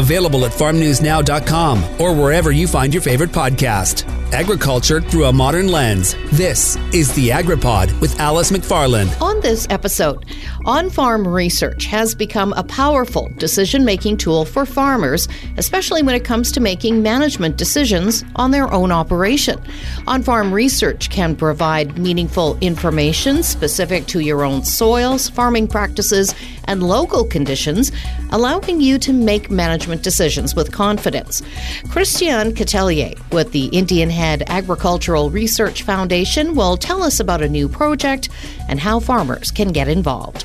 Available 0.00 0.46
at 0.46 0.52
farmnewsnow.com 0.52 2.00
or 2.00 2.14
wherever 2.14 2.50
you 2.50 2.66
find 2.66 2.94
your 2.94 3.02
favorite 3.02 3.30
podcast. 3.30 4.08
Agriculture 4.32 5.02
through 5.02 5.26
a 5.26 5.32
modern 5.32 5.68
lens. 5.68 6.16
This 6.32 6.76
is 6.94 7.14
the 7.14 7.28
AgriPod 7.28 8.00
with 8.00 8.18
Alice 8.18 8.50
McFarland. 8.50 9.20
On 9.20 9.38
this 9.40 9.66
episode, 9.68 10.24
on 10.66 10.90
farm 10.90 11.26
research 11.26 11.86
has 11.86 12.14
become 12.14 12.52
a 12.52 12.62
powerful 12.62 13.30
decision 13.38 13.84
making 13.84 14.16
tool 14.16 14.44
for 14.44 14.66
farmers, 14.66 15.26
especially 15.56 16.02
when 16.02 16.14
it 16.14 16.24
comes 16.24 16.52
to 16.52 16.60
making 16.60 17.02
management 17.02 17.56
decisions 17.56 18.24
on 18.36 18.50
their 18.50 18.70
own 18.72 18.92
operation. 18.92 19.60
On 20.06 20.22
farm 20.22 20.52
research 20.52 21.08
can 21.10 21.34
provide 21.34 21.98
meaningful 21.98 22.58
information 22.60 23.42
specific 23.42 24.06
to 24.06 24.20
your 24.20 24.44
own 24.44 24.62
soils, 24.62 25.28
farming 25.30 25.68
practices, 25.68 26.34
and 26.64 26.82
local 26.82 27.24
conditions, 27.24 27.90
allowing 28.30 28.80
you 28.80 28.98
to 28.98 29.12
make 29.12 29.50
management 29.50 30.02
decisions 30.02 30.54
with 30.54 30.70
confidence. 30.72 31.42
Christian 31.90 32.52
Catelier 32.54 33.18
with 33.32 33.52
the 33.52 33.66
Indian 33.66 34.10
Head 34.10 34.44
Agricultural 34.46 35.30
Research 35.30 35.82
Foundation 35.82 36.54
will 36.54 36.76
tell 36.76 37.02
us 37.02 37.18
about 37.18 37.42
a 37.42 37.48
new 37.48 37.68
project 37.68 38.28
and 38.68 38.78
how 38.78 39.00
farmers 39.00 39.50
can 39.50 39.72
get 39.72 39.88
involved. 39.88 40.44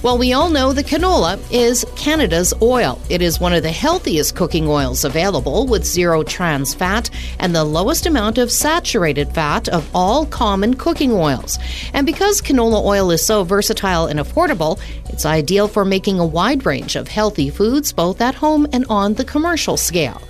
Well, 0.00 0.16
we 0.16 0.32
all 0.32 0.48
know 0.48 0.72
the 0.72 0.84
canola 0.84 1.40
is 1.50 1.84
Canada's 1.96 2.54
oil. 2.62 3.00
It 3.10 3.20
is 3.20 3.40
one 3.40 3.52
of 3.52 3.64
the 3.64 3.72
healthiest 3.72 4.36
cooking 4.36 4.68
oils 4.68 5.04
available 5.04 5.66
with 5.66 5.84
zero 5.84 6.22
trans 6.22 6.72
fat 6.72 7.10
and 7.40 7.52
the 7.52 7.64
lowest 7.64 8.06
amount 8.06 8.38
of 8.38 8.52
saturated 8.52 9.34
fat 9.34 9.68
of 9.68 9.90
all 9.96 10.24
common 10.24 10.74
cooking 10.74 11.12
oils. 11.12 11.58
And 11.94 12.06
because 12.06 12.40
canola 12.40 12.84
oil 12.84 13.10
is 13.10 13.26
so 13.26 13.42
versatile 13.42 14.06
and 14.06 14.20
affordable, 14.20 14.78
it's 15.08 15.26
ideal 15.26 15.66
for 15.66 15.84
making 15.84 16.20
a 16.20 16.26
wide 16.26 16.64
range 16.64 16.94
of 16.94 17.08
healthy 17.08 17.50
foods 17.50 17.92
both 17.92 18.20
at 18.20 18.36
home 18.36 18.68
and 18.72 18.86
on 18.88 19.14
the 19.14 19.24
commercial 19.24 19.76
scale. 19.76 20.22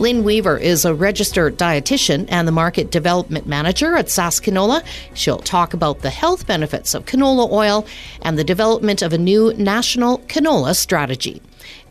Lynn 0.00 0.24
Weaver 0.24 0.56
is 0.56 0.86
a 0.86 0.94
registered 0.94 1.58
dietitian 1.58 2.24
and 2.30 2.48
the 2.48 2.52
market 2.52 2.90
development 2.90 3.46
manager 3.46 3.96
at 3.96 4.06
Sask 4.06 4.42
Canola. 4.42 4.82
She'll 5.12 5.40
talk 5.40 5.74
about 5.74 6.00
the 6.00 6.08
health 6.08 6.46
benefits 6.46 6.94
of 6.94 7.04
canola 7.04 7.52
oil 7.52 7.86
and 8.22 8.38
the 8.38 8.44
development 8.44 9.02
of 9.02 9.09
a 9.12 9.18
new 9.18 9.52
national 9.54 10.18
canola 10.28 10.74
strategy. 10.74 11.42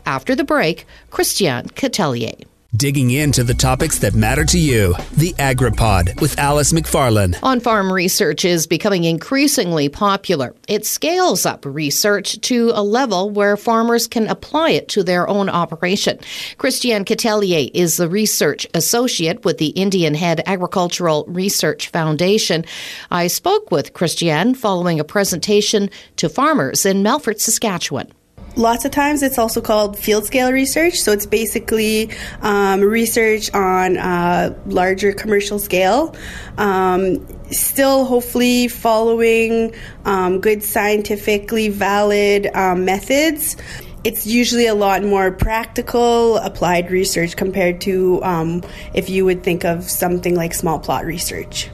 After 0.06 0.34
the 0.34 0.44
break, 0.44 0.86
Christian 1.10 1.68
Catelier. 1.68 2.49
Digging 2.76 3.10
into 3.10 3.42
the 3.42 3.52
topics 3.52 3.98
that 3.98 4.14
matter 4.14 4.44
to 4.44 4.58
you. 4.58 4.94
The 5.16 5.32
AgriPod 5.40 6.20
with 6.20 6.38
Alice 6.38 6.72
McFarland. 6.72 7.36
On 7.42 7.58
farm 7.58 7.92
research 7.92 8.44
is 8.44 8.68
becoming 8.68 9.02
increasingly 9.02 9.88
popular. 9.88 10.54
It 10.68 10.86
scales 10.86 11.44
up 11.44 11.64
research 11.66 12.40
to 12.42 12.70
a 12.72 12.82
level 12.84 13.28
where 13.28 13.56
farmers 13.56 14.06
can 14.06 14.28
apply 14.28 14.70
it 14.70 14.86
to 14.90 15.02
their 15.02 15.28
own 15.28 15.48
operation. 15.48 16.20
Christiane 16.58 17.04
Catelier 17.04 17.72
is 17.74 17.96
the 17.96 18.08
research 18.08 18.68
associate 18.72 19.44
with 19.44 19.58
the 19.58 19.70
Indian 19.70 20.14
Head 20.14 20.40
Agricultural 20.46 21.24
Research 21.26 21.88
Foundation. 21.88 22.64
I 23.10 23.26
spoke 23.26 23.72
with 23.72 23.94
Christiane 23.94 24.54
following 24.54 25.00
a 25.00 25.04
presentation 25.04 25.90
to 26.16 26.28
farmers 26.28 26.86
in 26.86 27.02
Melfort, 27.02 27.40
Saskatchewan. 27.40 28.12
Lots 28.56 28.84
of 28.84 28.90
times 28.90 29.22
it's 29.22 29.38
also 29.38 29.60
called 29.60 29.98
field 29.98 30.26
scale 30.26 30.52
research. 30.52 30.94
So 30.94 31.12
it's 31.12 31.26
basically 31.26 32.10
um, 32.42 32.80
research 32.80 33.52
on 33.54 33.96
a 33.96 34.56
larger 34.66 35.12
commercial 35.12 35.58
scale. 35.58 36.14
Um, 36.58 37.26
still, 37.50 38.04
hopefully, 38.04 38.68
following 38.68 39.74
um, 40.04 40.40
good 40.40 40.62
scientifically 40.62 41.68
valid 41.68 42.48
um, 42.54 42.84
methods. 42.84 43.56
It's 44.02 44.26
usually 44.26 44.66
a 44.66 44.74
lot 44.74 45.02
more 45.04 45.30
practical, 45.30 46.38
applied 46.38 46.90
research 46.90 47.36
compared 47.36 47.82
to 47.82 48.22
um, 48.24 48.62
if 48.94 49.10
you 49.10 49.26
would 49.26 49.42
think 49.42 49.64
of 49.64 49.84
something 49.84 50.34
like 50.34 50.54
small 50.54 50.78
plot 50.78 51.04
research. 51.04 51.70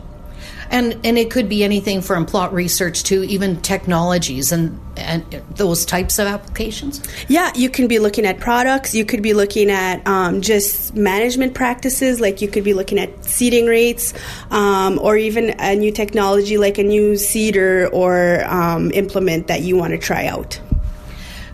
And 0.70 0.98
and 1.04 1.18
it 1.18 1.30
could 1.30 1.48
be 1.48 1.64
anything 1.64 2.02
from 2.02 2.26
plot 2.26 2.52
research 2.52 3.04
to 3.04 3.24
even 3.24 3.60
technologies 3.62 4.52
and 4.52 4.80
and 4.96 5.24
those 5.50 5.84
types 5.84 6.18
of 6.18 6.26
applications. 6.26 7.02
Yeah, 7.28 7.52
you 7.54 7.68
can 7.70 7.86
be 7.86 7.98
looking 7.98 8.24
at 8.26 8.40
products. 8.40 8.94
You 8.94 9.04
could 9.04 9.22
be 9.22 9.34
looking 9.34 9.70
at 9.70 10.06
um, 10.06 10.40
just 10.40 10.94
management 10.94 11.54
practices. 11.54 12.20
Like 12.20 12.40
you 12.40 12.48
could 12.48 12.64
be 12.64 12.74
looking 12.74 12.98
at 12.98 13.24
seeding 13.24 13.66
rates, 13.66 14.14
um, 14.50 14.98
or 15.00 15.16
even 15.16 15.54
a 15.58 15.74
new 15.74 15.92
technology 15.92 16.58
like 16.58 16.78
a 16.78 16.84
new 16.84 17.16
seeder 17.16 17.88
or 17.88 18.44
um, 18.46 18.90
implement 18.92 19.46
that 19.48 19.62
you 19.62 19.76
want 19.76 19.92
to 19.92 19.98
try 19.98 20.26
out. 20.26 20.60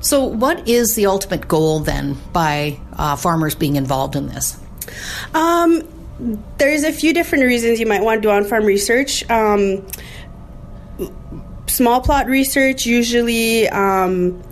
So, 0.03 0.25
what 0.25 0.69
is 0.69 0.97
the 0.97 1.07
ultimate 1.07 1.47
goal 1.47 1.79
then 1.79 2.17
by 2.33 2.81
uh, 2.95 3.15
farmers 3.15 3.55
being 3.55 3.77
involved 3.77 4.17
in 4.17 4.27
this? 4.27 4.59
Um, 5.33 5.83
there's 6.59 6.85
a 6.85 6.93
few 6.93 7.13
different 7.13 7.45
reasons 7.45 7.81
you 7.81 7.87
might 7.87 8.03
want 8.03 8.23
to 8.23 8.29
do 8.29 8.31
on 8.31 8.45
farm 8.45 8.65
research. 8.65 9.29
Um, 9.29 9.87
small 11.67 12.01
plot 12.01 12.27
research 12.27 12.87
usually 12.87 13.69
um, 13.69 14.43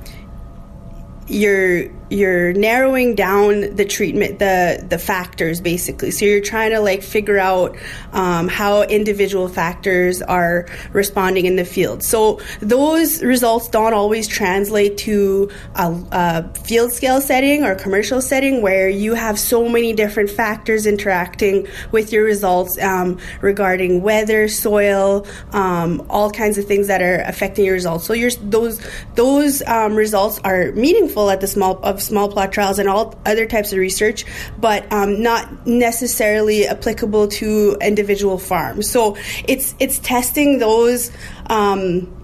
you're 1.28 1.90
you're 2.10 2.52
narrowing 2.52 3.14
down 3.14 3.74
the 3.76 3.84
treatment 3.84 4.38
the 4.38 4.84
the 4.88 4.98
factors 4.98 5.60
basically. 5.60 6.10
So 6.10 6.24
you're 6.24 6.40
trying 6.40 6.72
to 6.72 6.80
like 6.80 7.02
figure 7.02 7.38
out 7.38 7.76
um, 8.12 8.48
how 8.48 8.82
individual 8.82 9.48
factors 9.48 10.20
are 10.20 10.66
responding 10.92 11.46
in 11.46 11.56
the 11.56 11.64
field. 11.64 12.02
So 12.02 12.40
those 12.60 13.22
results 13.22 13.68
don't 13.68 13.94
always 13.94 14.26
translate 14.26 14.98
to 14.98 15.50
a, 15.76 15.96
a 16.10 16.54
field 16.64 16.92
scale 16.92 17.20
setting 17.20 17.64
or 17.64 17.76
commercial 17.76 18.20
setting 18.20 18.60
where 18.60 18.88
you 18.88 19.14
have 19.14 19.38
so 19.38 19.68
many 19.68 19.92
different 19.92 20.30
factors 20.30 20.86
interacting 20.86 21.68
with 21.92 22.12
your 22.12 22.24
results 22.24 22.76
um, 22.78 23.18
regarding 23.40 24.02
weather 24.02 24.48
soil 24.48 25.26
um, 25.52 26.04
all 26.10 26.30
kinds 26.30 26.58
of 26.58 26.64
things 26.64 26.88
that 26.88 27.00
are 27.02 27.20
affecting 27.22 27.64
your 27.64 27.74
results. 27.74 28.04
So 28.04 28.14
your 28.14 28.30
those 28.42 28.80
those 29.14 29.62
um, 29.66 29.94
results 29.94 30.40
are 30.42 30.72
meaningful 30.72 31.30
at 31.30 31.40
the 31.40 31.46
small 31.46 31.78
of 31.84 31.99
small 32.00 32.28
plot 32.30 32.52
trials 32.52 32.78
and 32.78 32.88
all 32.88 33.14
other 33.24 33.46
types 33.46 33.72
of 33.72 33.78
research, 33.78 34.24
but 34.58 34.90
um, 34.92 35.22
not 35.22 35.66
necessarily 35.66 36.66
applicable 36.66 37.28
to 37.28 37.76
individual 37.80 38.38
farms. 38.38 38.90
So 38.90 39.16
it's 39.46 39.74
it's 39.78 39.98
testing 39.98 40.58
those. 40.58 41.10
Um, 41.46 42.16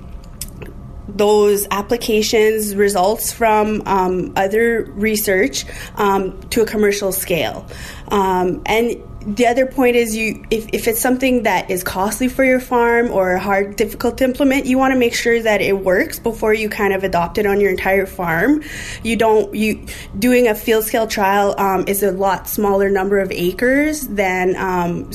those 1.09 1.67
applications 1.71 2.75
results 2.75 3.33
from 3.33 3.83
um, 3.87 4.33
other 4.37 4.85
research 4.93 5.65
um, 5.97 6.39
to 6.51 6.63
a 6.63 6.67
commercial 6.67 7.13
scale 7.13 7.65
um, 8.09 8.63
and 8.67 9.03
the 9.27 9.47
other 9.47 9.67
point 9.67 9.97
is 9.97 10.15
you 10.15 10.45
if, 10.51 10.69
if 10.73 10.87
it's 10.87 11.01
something 11.01 11.43
that 11.43 11.69
is 11.69 11.83
costly 11.83 12.29
for 12.29 12.45
your 12.45 12.61
farm 12.61 13.11
or 13.11 13.37
hard 13.37 13.75
difficult 13.75 14.19
to 14.19 14.25
implement 14.25 14.67
you 14.67 14.79
want 14.79 14.93
to 14.93 14.99
make 14.99 15.15
sure 15.15 15.43
that 15.43 15.61
it 15.61 15.77
works 15.77 16.21
before 16.21 16.55
you 16.55 16.69
kind 16.69 16.93
of 16.93 17.03
adopt 17.03 17.37
it 17.37 17.45
on 17.45 17.61
your 17.61 17.71
entire 17.71 18.07
farm 18.07 18.63
you 19.03 19.17
don't 19.17 19.53
you 19.53 19.85
doing 20.17 20.47
a 20.47 20.55
field 20.55 20.85
scale 20.85 21.09
trial 21.09 21.57
um, 21.59 21.85
is 21.89 22.05
a 22.05 22.13
lot 22.13 22.49
smaller 22.49 22.89
number 22.89 23.19
of 23.19 23.33
acres 23.33 24.07
than 24.07 24.55
um, 24.57 25.11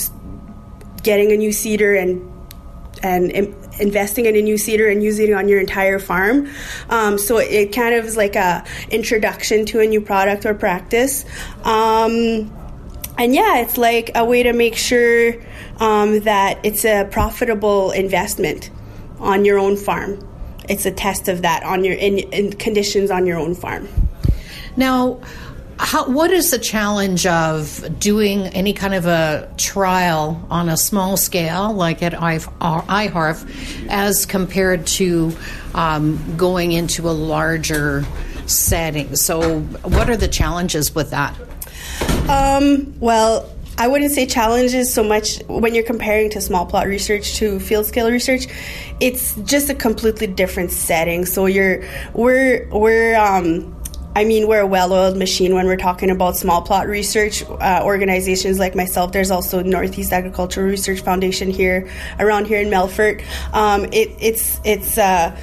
getting 1.03 1.31
a 1.31 1.37
new 1.37 1.53
seeder 1.53 1.95
and 1.95 2.27
and 3.03 3.31
investing 3.79 4.25
in 4.25 4.35
a 4.35 4.41
new 4.41 4.57
seeder 4.57 4.87
and 4.87 5.01
using 5.01 5.29
it 5.29 5.33
on 5.33 5.47
your 5.47 5.59
entire 5.59 5.97
farm. 5.97 6.47
Um, 6.89 7.17
so 7.17 7.37
it 7.37 7.73
kind 7.73 7.95
of 7.95 8.05
is 8.05 8.15
like 8.15 8.35
a 8.35 8.63
introduction 8.91 9.65
to 9.67 9.79
a 9.79 9.87
new 9.87 10.01
product 10.01 10.45
or 10.45 10.53
practice. 10.53 11.25
And 13.21 13.35
yeah, 13.35 13.59
it's 13.59 13.77
like 13.77 14.09
a 14.15 14.25
way 14.25 14.41
to 14.41 14.51
make 14.51 14.75
sure 14.75 15.35
um, 15.77 16.21
that 16.21 16.57
it's 16.63 16.83
a 16.83 17.07
profitable 17.11 17.91
investment 17.91 18.71
on 19.19 19.45
your 19.45 19.59
own 19.59 19.77
farm. 19.77 20.27
It's 20.67 20.87
a 20.87 20.91
test 20.91 21.27
of 21.27 21.43
that 21.43 21.61
on 21.61 21.83
your 21.83 21.93
in, 21.93 22.17
in 22.17 22.53
conditions 22.53 23.11
on 23.11 23.27
your 23.27 23.37
own 23.37 23.53
farm. 23.53 23.87
Now, 24.75 25.21
how, 25.77 26.09
what 26.09 26.31
is 26.31 26.49
the 26.49 26.57
challenge 26.57 27.27
of 27.27 27.99
doing 27.99 28.47
any 28.47 28.73
kind 28.73 28.95
of 28.95 29.05
a 29.05 29.53
trial 29.55 30.43
on 30.49 30.67
a 30.67 30.75
small 30.75 31.15
scale, 31.15 31.71
like 31.73 32.01
at 32.01 32.13
IHARF, 32.13 33.87
as 33.87 34.25
compared 34.25 34.87
to 34.87 35.31
um, 35.75 36.37
going 36.37 36.71
into 36.71 37.07
a 37.07 37.13
larger 37.13 38.03
setting? 38.47 39.15
So, 39.15 39.59
what 39.59 40.09
are 40.09 40.17
the 40.17 40.27
challenges 40.27 40.95
with 40.95 41.11
that? 41.11 41.35
Um, 42.31 42.97
well, 43.01 43.49
I 43.77 43.87
wouldn't 43.87 44.11
say 44.11 44.25
challenges 44.25 44.93
so 44.93 45.03
much 45.03 45.39
when 45.47 45.75
you're 45.75 45.83
comparing 45.83 46.29
to 46.31 46.41
small 46.41 46.65
plot 46.65 46.87
research 46.87 47.35
to 47.35 47.59
field 47.59 47.85
scale 47.85 48.09
research. 48.09 48.47
It's 48.99 49.35
just 49.43 49.69
a 49.69 49.75
completely 49.75 50.27
different 50.27 50.71
setting. 50.71 51.25
So 51.25 51.45
you're 51.45 51.83
we're 52.13 52.69
we're 52.69 53.17
um, 53.17 53.75
I 54.15 54.23
mean, 54.23 54.47
we're 54.47 54.59
a 54.59 54.67
well-oiled 54.67 55.17
machine 55.17 55.55
when 55.55 55.65
we're 55.67 55.77
talking 55.77 56.09
about 56.09 56.37
small 56.37 56.61
plot 56.61 56.87
research 56.87 57.43
uh, 57.43 57.81
organizations 57.83 58.59
like 58.59 58.75
myself. 58.75 59.13
There's 59.13 59.31
also 59.31 59.61
Northeast 59.63 60.11
Agricultural 60.11 60.67
Research 60.67 61.01
Foundation 61.01 61.49
here, 61.49 61.89
around 62.19 62.47
here 62.47 62.61
in 62.61 62.67
Melfort. 62.69 63.23
Um, 63.53 63.85
it, 63.85 64.09
it's 64.19 64.59
it's. 64.63 64.97
Uh, 64.97 65.37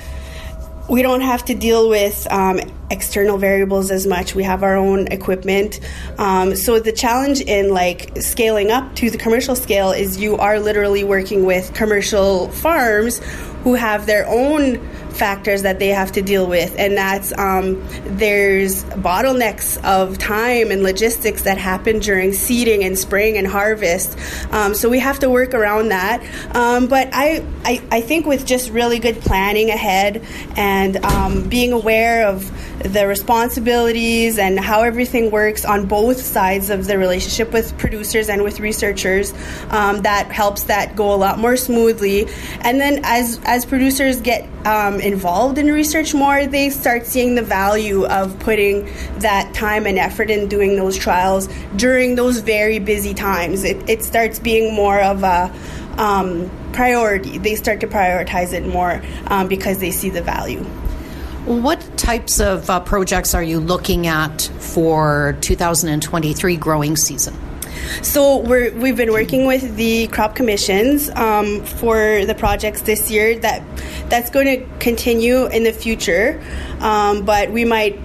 we 0.88 1.02
don't 1.02 1.20
have 1.20 1.44
to 1.46 1.55
deal 1.55 1.88
with 1.88 2.26
um, 2.31 2.61
external 2.90 3.37
variables 3.37 3.90
as 3.90 4.06
much. 4.06 4.35
We 4.35 4.43
have 4.44 4.62
our 4.62 4.76
own 4.76 5.06
equipment. 5.08 5.81
Um, 6.17 6.56
so 6.56 6.81
the 6.81 6.93
challenge 6.93 7.40
in 7.40 7.70
like 7.70 8.17
scaling 8.23 8.70
up 8.70 8.94
to 8.96 9.11
the 9.11 9.19
commercial 9.19 9.55
scale 9.55 9.90
is 9.90 10.19
you 10.19 10.37
are 10.37 10.58
literally 10.58 11.05
working 11.05 11.44
with 11.44 11.75
commercial 11.75 12.49
farms 12.49 13.19
who 13.64 13.75
have 13.75 14.06
their 14.06 14.26
own 14.29 14.81
factors 15.18 15.62
that 15.62 15.78
they 15.78 15.88
have 15.88 16.12
to 16.12 16.22
deal 16.22 16.46
with, 16.46 16.74
and 16.78 16.96
that's 16.96 17.36
um, 17.38 17.84
there's 18.04 18.84
bottlenecks 18.84 19.82
of 19.84 20.18
time 20.18 20.70
and 20.70 20.82
logistics 20.82 21.42
that 21.42 21.58
happen 21.58 21.98
during 21.98 22.32
seeding 22.32 22.84
and 22.84 22.98
spraying 22.98 23.36
and 23.36 23.46
harvest. 23.46 24.16
Um, 24.52 24.74
so 24.74 24.88
we 24.88 24.98
have 25.00 25.18
to 25.20 25.30
work 25.30 25.54
around 25.54 25.88
that. 25.88 26.22
Um, 26.54 26.86
but 26.86 27.08
I, 27.12 27.44
I, 27.64 27.82
I 27.90 28.00
think 28.00 28.26
with 28.26 28.46
just 28.46 28.70
really 28.70 28.98
good 28.98 29.20
planning 29.20 29.70
ahead 29.70 30.24
and 30.56 30.96
um, 31.04 31.48
being 31.48 31.72
aware 31.72 32.26
of 32.26 32.50
the 32.82 33.06
responsibilities 33.06 34.38
and 34.38 34.58
how 34.58 34.82
everything 34.82 35.30
works 35.30 35.64
on 35.64 35.86
both 35.86 36.20
sides 36.20 36.70
of 36.70 36.86
the 36.86 36.96
relationship 36.96 37.52
with 37.52 37.76
producers 37.78 38.28
and 38.28 38.42
with 38.44 38.60
researchers, 38.60 39.32
um, 39.70 40.02
that 40.02 40.30
helps 40.30 40.64
that 40.64 40.94
go 40.94 41.12
a 41.12 41.16
lot 41.16 41.38
more 41.38 41.56
smoothly. 41.56 42.26
And 42.60 42.80
then 42.80 43.00
as 43.04 43.40
as 43.44 43.64
producers 43.64 44.20
get 44.20 44.44
um, 44.66 45.00
involved 45.08 45.58
in 45.58 45.66
research 45.72 46.14
more, 46.14 46.46
they 46.46 46.70
start 46.70 47.06
seeing 47.06 47.34
the 47.34 47.43
value 47.43 48.06
of 48.06 48.38
putting 48.38 48.84
that 49.19 49.52
time 49.55 49.87
and 49.87 49.99
effort 49.99 50.31
in 50.31 50.49
doing 50.49 50.76
those 50.76 50.96
trials 50.96 51.49
during 51.76 52.14
those 52.14 52.38
very 52.40 52.78
busy 52.78 53.14
times. 53.14 53.64
It, 53.64 53.88
it 53.88 54.05
starts 54.05 54.38
being 54.38 54.75
more 54.75 55.00
of 55.00 55.25
a 55.25 55.52
um, 55.96 56.50
priority. 56.72 57.38
They 57.38 57.55
start 57.55 57.81
to 57.81 57.87
prioritize 57.87 58.52
it 58.52 58.66
more 58.66 59.02
um, 59.26 59.49
because 59.49 59.78
they 59.78 59.90
see 59.90 60.10
the 60.10 60.22
value. 60.22 60.62
What 61.46 61.81
types 61.96 62.40
of 62.40 62.69
uh, 62.69 62.81
projects 62.81 63.34
are 63.34 63.43
you 63.43 63.58
looking 63.58 64.06
at 64.06 64.43
for 64.58 65.37
2023 65.40 66.56
growing 66.58 66.96
season? 66.96 67.34
So 68.02 68.38
we're, 68.38 68.72
we've 68.74 68.96
been 68.96 69.12
working 69.12 69.46
with 69.46 69.76
the 69.76 70.06
crop 70.08 70.34
commissions 70.34 71.10
um, 71.10 71.64
for 71.64 72.24
the 72.24 72.34
projects 72.34 72.82
this 72.82 73.10
year. 73.10 73.38
That 73.38 73.62
that's 74.08 74.30
going 74.30 74.46
to 74.46 74.66
continue 74.78 75.46
in 75.46 75.64
the 75.64 75.72
future, 75.72 76.42
um, 76.80 77.24
but 77.24 77.50
we 77.50 77.64
might 77.64 77.98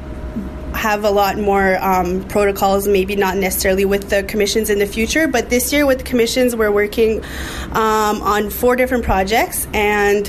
have 0.74 1.06
a 1.06 1.10
lot 1.10 1.38
more 1.38 1.78
um, 1.84 2.28
protocols, 2.28 2.88
maybe 2.88 3.16
not 3.16 3.38
necessarily 3.38 3.86
with 3.86 4.10
the 4.10 4.24
commissions 4.24 4.70
in 4.70 4.80
the 4.80 4.88
future. 4.88 5.28
But 5.28 5.50
this 5.50 5.72
year, 5.72 5.86
with 5.86 6.00
the 6.00 6.04
commissions, 6.04 6.56
we're 6.56 6.72
working 6.72 7.24
um, 7.72 8.22
on 8.22 8.50
four 8.50 8.76
different 8.76 9.04
projects, 9.04 9.68
and 9.74 10.28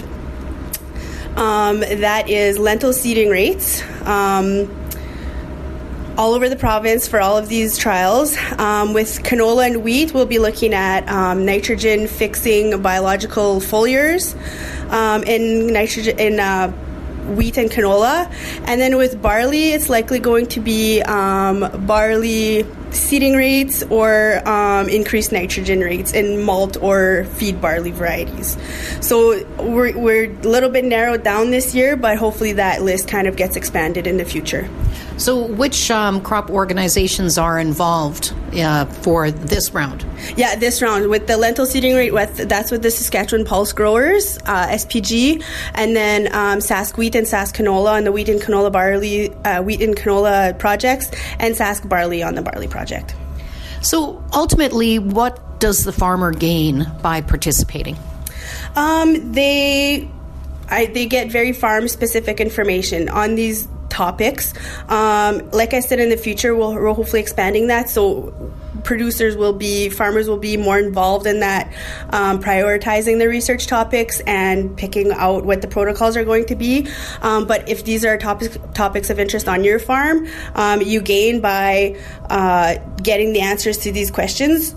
um, 1.36 1.80
that 1.80 2.28
is 2.28 2.58
lentil 2.58 2.92
seeding 2.92 3.30
rates. 3.30 3.82
All 6.16 6.34
over 6.34 6.48
the 6.48 6.54
province 6.54 7.08
for 7.08 7.20
all 7.20 7.36
of 7.36 7.48
these 7.48 7.76
trials. 7.76 8.36
Um, 8.58 8.92
with 8.92 9.24
canola 9.24 9.66
and 9.66 9.82
wheat, 9.82 10.14
we'll 10.14 10.26
be 10.26 10.38
looking 10.38 10.72
at 10.72 11.08
um, 11.08 11.44
nitrogen 11.44 12.06
fixing 12.06 12.80
biological 12.80 13.60
foliars 13.60 14.36
um, 14.92 15.24
in 15.24 15.72
nitrogen 15.72 16.16
in 16.20 16.38
uh, 16.38 16.70
wheat 17.34 17.56
and 17.56 17.68
canola, 17.68 18.30
and 18.66 18.80
then 18.80 18.96
with 18.96 19.20
barley, 19.20 19.70
it's 19.70 19.88
likely 19.88 20.20
going 20.20 20.46
to 20.46 20.60
be 20.60 21.02
um, 21.02 21.68
barley 21.84 22.64
seeding 22.94 23.34
rates 23.34 23.82
or 23.84 24.46
um, 24.48 24.88
increased 24.88 25.32
nitrogen 25.32 25.80
rates 25.80 26.12
in 26.12 26.40
malt 26.42 26.76
or 26.80 27.24
feed 27.34 27.60
barley 27.60 27.90
varieties. 27.90 28.56
So 29.00 29.44
we're, 29.58 29.96
we're 29.98 30.30
a 30.30 30.48
little 30.48 30.70
bit 30.70 30.84
narrowed 30.84 31.22
down 31.22 31.50
this 31.50 31.74
year, 31.74 31.96
but 31.96 32.16
hopefully 32.16 32.52
that 32.54 32.82
list 32.82 33.08
kind 33.08 33.26
of 33.26 33.36
gets 33.36 33.56
expanded 33.56 34.06
in 34.06 34.16
the 34.16 34.24
future. 34.24 34.68
So, 35.16 35.46
which 35.46 35.92
um, 35.92 36.20
crop 36.20 36.50
organizations 36.50 37.38
are 37.38 37.58
involved 37.60 38.34
uh, 38.54 38.86
for 38.86 39.30
this 39.30 39.72
round? 39.72 40.04
Yeah, 40.36 40.56
this 40.56 40.82
round 40.82 41.08
with 41.08 41.28
the 41.28 41.36
lentil 41.36 41.66
seeding 41.66 41.94
rate, 41.94 42.12
with, 42.12 42.48
that's 42.48 42.72
with 42.72 42.82
the 42.82 42.90
Saskatchewan 42.90 43.44
Pulse 43.44 43.72
Growers, 43.72 44.38
uh, 44.38 44.66
SPG, 44.68 45.44
and 45.74 45.94
then 45.94 46.26
um, 46.34 46.58
Sask 46.58 46.96
Wheat 46.96 47.14
and 47.14 47.28
Sask 47.28 47.54
Canola 47.54 47.92
on 47.92 48.04
the 48.04 48.10
wheat 48.10 48.28
and 48.28 48.40
canola 48.40 48.72
barley, 48.72 49.32
uh, 49.44 49.62
wheat 49.62 49.82
and 49.82 49.96
canola 49.96 50.58
projects, 50.58 51.12
and 51.38 51.54
Sask 51.54 51.88
Barley 51.88 52.24
on 52.24 52.34
the 52.34 52.42
barley 52.42 52.66
project. 52.66 52.83
So, 53.82 54.24
ultimately, 54.32 54.98
what 54.98 55.60
does 55.60 55.84
the 55.84 55.92
farmer 55.92 56.32
gain 56.32 56.90
by 57.02 57.20
participating? 57.20 57.96
Um, 58.76 59.32
they 59.32 60.08
I, 60.68 60.86
they 60.86 61.06
get 61.06 61.30
very 61.30 61.52
farm 61.52 61.88
specific 61.88 62.40
information 62.40 63.08
on 63.08 63.34
these 63.34 63.68
topics. 63.94 64.52
Um, 64.88 65.48
like 65.50 65.72
I 65.72 65.80
said, 65.80 66.00
in 66.00 66.10
the 66.10 66.16
future, 66.16 66.54
we'll, 66.54 66.74
we're 66.74 66.92
hopefully 66.92 67.22
expanding 67.22 67.68
that. 67.68 67.88
So 67.88 68.34
producers 68.82 69.36
will 69.36 69.52
be, 69.52 69.88
farmers 69.88 70.28
will 70.28 70.36
be 70.36 70.56
more 70.56 70.78
involved 70.78 71.26
in 71.26 71.40
that, 71.40 71.72
um, 72.10 72.42
prioritizing 72.42 73.18
the 73.18 73.28
research 73.28 73.66
topics 73.66 74.20
and 74.26 74.76
picking 74.76 75.12
out 75.12 75.44
what 75.44 75.62
the 75.62 75.68
protocols 75.68 76.16
are 76.16 76.24
going 76.24 76.44
to 76.46 76.56
be. 76.56 76.88
Um, 77.22 77.46
but 77.46 77.68
if 77.68 77.84
these 77.84 78.04
are 78.04 78.18
topics 78.18 78.58
topics 78.74 79.10
of 79.10 79.18
interest 79.18 79.48
on 79.48 79.62
your 79.64 79.78
farm, 79.78 80.26
um, 80.56 80.82
you 80.82 81.00
gain 81.00 81.40
by 81.40 81.96
uh, 82.28 82.76
getting 83.02 83.32
the 83.32 83.40
answers 83.40 83.78
to 83.78 83.92
these 83.92 84.10
questions 84.10 84.74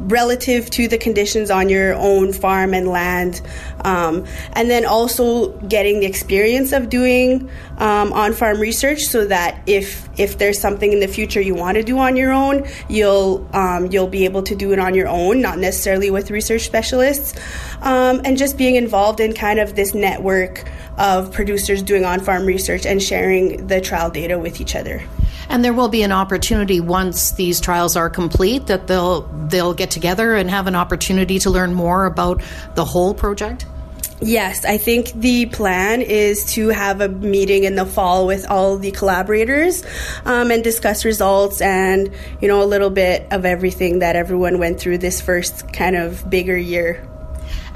relative 0.00 0.68
to 0.70 0.88
the 0.88 0.98
conditions 0.98 1.50
on 1.50 1.68
your 1.68 1.94
own 1.94 2.32
farm 2.32 2.74
and 2.74 2.88
land, 2.88 3.40
um, 3.84 4.24
and 4.52 4.70
then 4.70 4.84
also 4.84 5.52
getting 5.60 6.00
the 6.00 6.06
experience 6.06 6.72
of 6.72 6.88
doing 6.88 7.48
um, 7.78 8.12
on-farm 8.12 8.60
research, 8.60 9.02
so 9.02 9.24
that 9.24 9.62
if 9.66 10.08
if 10.18 10.38
there's 10.38 10.60
something 10.60 10.92
in 10.92 11.00
the 11.00 11.08
future 11.08 11.40
you 11.40 11.54
want 11.54 11.76
to 11.76 11.82
do 11.82 11.98
on 11.98 12.16
your 12.16 12.32
own, 12.32 12.66
you'll 12.88 13.48
um, 13.52 13.90
you'll 13.90 14.08
be 14.08 14.24
able 14.24 14.42
to 14.42 14.54
do 14.54 14.72
it 14.72 14.78
on 14.78 14.94
your 14.94 15.08
own, 15.08 15.40
not 15.40 15.58
necessarily 15.58 16.10
with 16.10 16.30
research 16.30 16.62
specialists, 16.62 17.34
um, 17.80 18.20
and 18.24 18.36
just 18.36 18.58
being 18.58 18.76
involved 18.76 19.20
in 19.20 19.32
kind 19.32 19.58
of 19.58 19.74
this 19.74 19.94
network 19.94 20.68
of 20.98 21.32
producers 21.32 21.82
doing 21.82 22.04
on-farm 22.04 22.46
research 22.46 22.86
and 22.86 23.02
sharing 23.02 23.66
the 23.66 23.80
trial 23.80 24.10
data 24.10 24.38
with 24.38 24.60
each 24.60 24.76
other. 24.76 25.02
And 25.54 25.64
there 25.64 25.72
will 25.72 25.88
be 25.88 26.02
an 26.02 26.10
opportunity 26.10 26.80
once 26.80 27.30
these 27.30 27.60
trials 27.60 27.94
are 27.94 28.10
complete 28.10 28.66
that 28.66 28.88
they'll 28.88 29.20
they'll 29.46 29.72
get 29.72 29.88
together 29.88 30.34
and 30.34 30.50
have 30.50 30.66
an 30.66 30.74
opportunity 30.74 31.38
to 31.38 31.48
learn 31.48 31.74
more 31.74 32.06
about 32.06 32.42
the 32.74 32.84
whole 32.84 33.14
project. 33.14 33.64
Yes, 34.20 34.64
I 34.64 34.78
think 34.78 35.12
the 35.12 35.46
plan 35.46 36.02
is 36.02 36.44
to 36.54 36.70
have 36.70 37.00
a 37.00 37.08
meeting 37.08 37.62
in 37.62 37.76
the 37.76 37.86
fall 37.86 38.26
with 38.26 38.50
all 38.50 38.78
the 38.78 38.90
collaborators 38.90 39.84
um, 40.24 40.50
and 40.50 40.64
discuss 40.64 41.04
results 41.04 41.60
and 41.60 42.10
you 42.40 42.48
know 42.48 42.60
a 42.60 42.66
little 42.66 42.90
bit 42.90 43.28
of 43.30 43.44
everything 43.44 44.00
that 44.00 44.16
everyone 44.16 44.58
went 44.58 44.80
through 44.80 44.98
this 44.98 45.20
first 45.20 45.72
kind 45.72 45.94
of 45.94 46.28
bigger 46.28 46.56
year. 46.56 47.08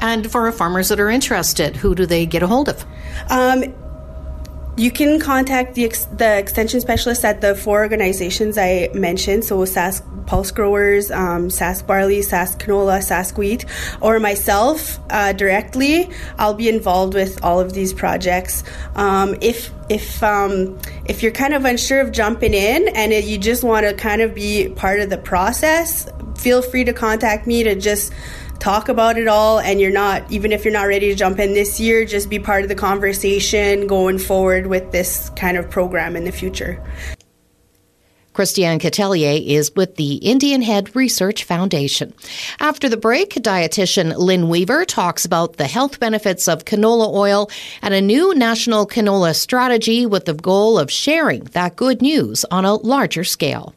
And 0.00 0.28
for 0.28 0.50
farmers 0.50 0.88
that 0.88 0.99
are 0.99 1.11
interested, 1.11 1.76
who 1.76 1.94
do 1.94 2.06
they 2.06 2.26
get 2.26 2.42
a 2.42 2.49
hold 2.49 2.70
of? 2.70 2.85
Um, 3.30 3.73
you 4.78 4.92
can 4.92 5.18
contact 5.18 5.75
the, 5.75 5.85
ex- 5.85 6.04
the 6.04 6.38
extension 6.38 6.80
specialist 6.80 7.25
at 7.25 7.40
the 7.40 7.54
four 7.56 7.80
organizations 7.80 8.56
I 8.56 8.88
mentioned, 8.94 9.44
so 9.44 9.58
Sask 9.58 10.02
Pulse 10.26 10.52
Growers, 10.52 11.11
um, 11.11 11.49
Sask 11.49 11.85
Barley, 11.85 12.20
Sask 12.20 12.58
Canola, 12.58 12.99
Sask 13.00 13.37
Wheat, 13.37 13.64
or 14.00 14.20
myself 14.20 15.00
uh, 15.11 15.32
directly. 15.32 16.08
I'll 16.38 16.54
be 16.54 16.68
involved 16.68 17.14
with 17.14 17.42
all 17.44 17.58
of 17.58 17.73
these 17.73 17.92
projects. 17.92 18.62
Um, 18.94 19.35
if 19.40 19.73
if 19.88 20.23
um, 20.23 20.78
if 21.06 21.23
you're 21.23 21.32
kind 21.32 21.54
of 21.54 21.64
unsure 21.64 22.00
of 22.00 22.12
jumping 22.12 22.54
in 22.54 22.88
and 22.88 23.12
you 23.12 23.37
just 23.38 23.64
want 23.64 23.87
to 23.87 23.94
kind 23.94 24.23
of 24.23 24.35
be 24.35 24.68
part 24.68 25.00
of 25.00 25.11
the 25.11 25.18
process, 25.18 26.08
feel 26.37 26.62
free 26.62 26.85
to 26.85 26.92
contact 26.92 27.47
me 27.47 27.64
to 27.64 27.75
just 27.75 28.12
talk 28.58 28.88
about 28.88 29.16
it 29.16 29.28
all 29.28 29.60
and 29.60 29.80
you're 29.80 29.90
not 29.90 30.30
even 30.30 30.52
if 30.52 30.64
you're 30.64 30.72
not 30.72 30.86
ready 30.88 31.08
to 31.08 31.14
jump 31.14 31.38
in 31.38 31.54
this 31.54 31.78
year 31.78 32.04
just 32.04 32.28
be 32.28 32.38
part 32.38 32.62
of 32.62 32.68
the 32.68 32.74
conversation 32.74 33.86
going 33.86 34.18
forward 34.18 34.66
with 34.66 34.90
this 34.92 35.30
kind 35.36 35.56
of 35.56 35.70
program 35.70 36.16
in 36.16 36.24
the 36.24 36.32
future 36.32 36.82
Christiane 38.38 38.78
Catelier 38.78 39.44
is 39.44 39.74
with 39.74 39.96
the 39.96 40.14
Indian 40.18 40.62
Head 40.62 40.94
Research 40.94 41.42
Foundation. 41.42 42.14
After 42.60 42.88
the 42.88 42.96
break, 42.96 43.30
dietitian 43.30 44.16
Lynn 44.16 44.48
Weaver 44.48 44.84
talks 44.84 45.24
about 45.24 45.56
the 45.56 45.66
health 45.66 45.98
benefits 45.98 46.46
of 46.46 46.64
canola 46.64 47.12
oil 47.12 47.50
and 47.82 47.94
a 47.94 48.00
new 48.00 48.32
national 48.36 48.86
canola 48.86 49.34
strategy 49.34 50.06
with 50.06 50.26
the 50.26 50.34
goal 50.34 50.78
of 50.78 50.88
sharing 50.88 51.42
that 51.46 51.74
good 51.74 52.00
news 52.00 52.44
on 52.52 52.64
a 52.64 52.74
larger 52.74 53.24
scale 53.24 53.74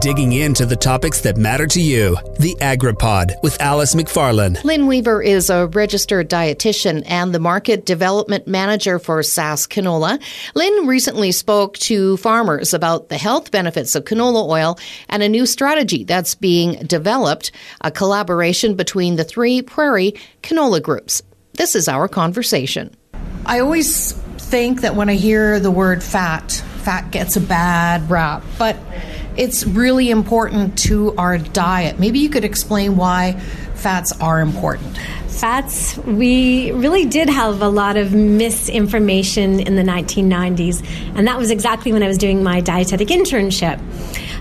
digging 0.00 0.32
into 0.32 0.64
the 0.64 0.76
topics 0.76 1.20
that 1.20 1.36
matter 1.36 1.66
to 1.66 1.80
you. 1.80 2.16
The 2.38 2.56
AgriPod 2.60 3.42
with 3.42 3.60
Alice 3.60 3.94
McFarland. 3.94 4.64
Lynn 4.64 4.86
Weaver 4.86 5.22
is 5.22 5.50
a 5.50 5.66
registered 5.66 6.30
dietitian 6.30 7.02
and 7.06 7.34
the 7.34 7.38
market 7.38 7.84
development 7.84 8.46
manager 8.46 8.98
for 8.98 9.20
Sask 9.20 9.68
Canola. 9.68 10.20
Lynn 10.54 10.86
recently 10.86 11.32
spoke 11.32 11.76
to 11.78 12.16
farmers 12.16 12.72
about 12.72 13.10
the 13.10 13.18
health 13.18 13.50
benefits 13.50 13.94
of 13.94 14.04
canola 14.04 14.48
oil 14.48 14.78
and 15.10 15.22
a 15.22 15.28
new 15.28 15.44
strategy 15.44 16.04
that's 16.04 16.34
being 16.34 16.74
developed, 16.86 17.52
a 17.82 17.90
collaboration 17.90 18.74
between 18.74 19.16
the 19.16 19.24
three 19.24 19.60
prairie 19.60 20.14
canola 20.42 20.82
groups. 20.82 21.22
This 21.54 21.74
is 21.74 21.88
our 21.88 22.08
conversation. 22.08 22.96
I 23.44 23.60
always 23.60 24.12
think 24.38 24.80
that 24.80 24.96
when 24.96 25.10
I 25.10 25.14
hear 25.14 25.60
the 25.60 25.70
word 25.70 26.02
fat, 26.02 26.52
fat 26.82 27.10
gets 27.10 27.36
a 27.36 27.40
bad 27.40 28.08
rap, 28.08 28.42
but 28.58 28.76
it's 29.40 29.66
really 29.66 30.10
important 30.10 30.78
to 30.80 31.14
our 31.16 31.38
diet. 31.38 31.98
Maybe 31.98 32.18
you 32.18 32.28
could 32.28 32.44
explain 32.44 32.96
why 32.96 33.40
fats 33.74 34.12
are 34.20 34.40
important 34.40 34.98
fats, 35.40 35.96
we 35.96 36.70
really 36.72 37.06
did 37.06 37.30
have 37.30 37.62
a 37.62 37.68
lot 37.68 37.96
of 37.96 38.12
misinformation 38.12 39.58
in 39.58 39.74
the 39.74 39.82
1990s, 39.82 40.86
and 41.16 41.26
that 41.26 41.38
was 41.38 41.50
exactly 41.50 41.94
when 41.94 42.02
I 42.02 42.08
was 42.08 42.18
doing 42.18 42.42
my 42.42 42.60
dietetic 42.60 43.08
internship. 43.08 43.80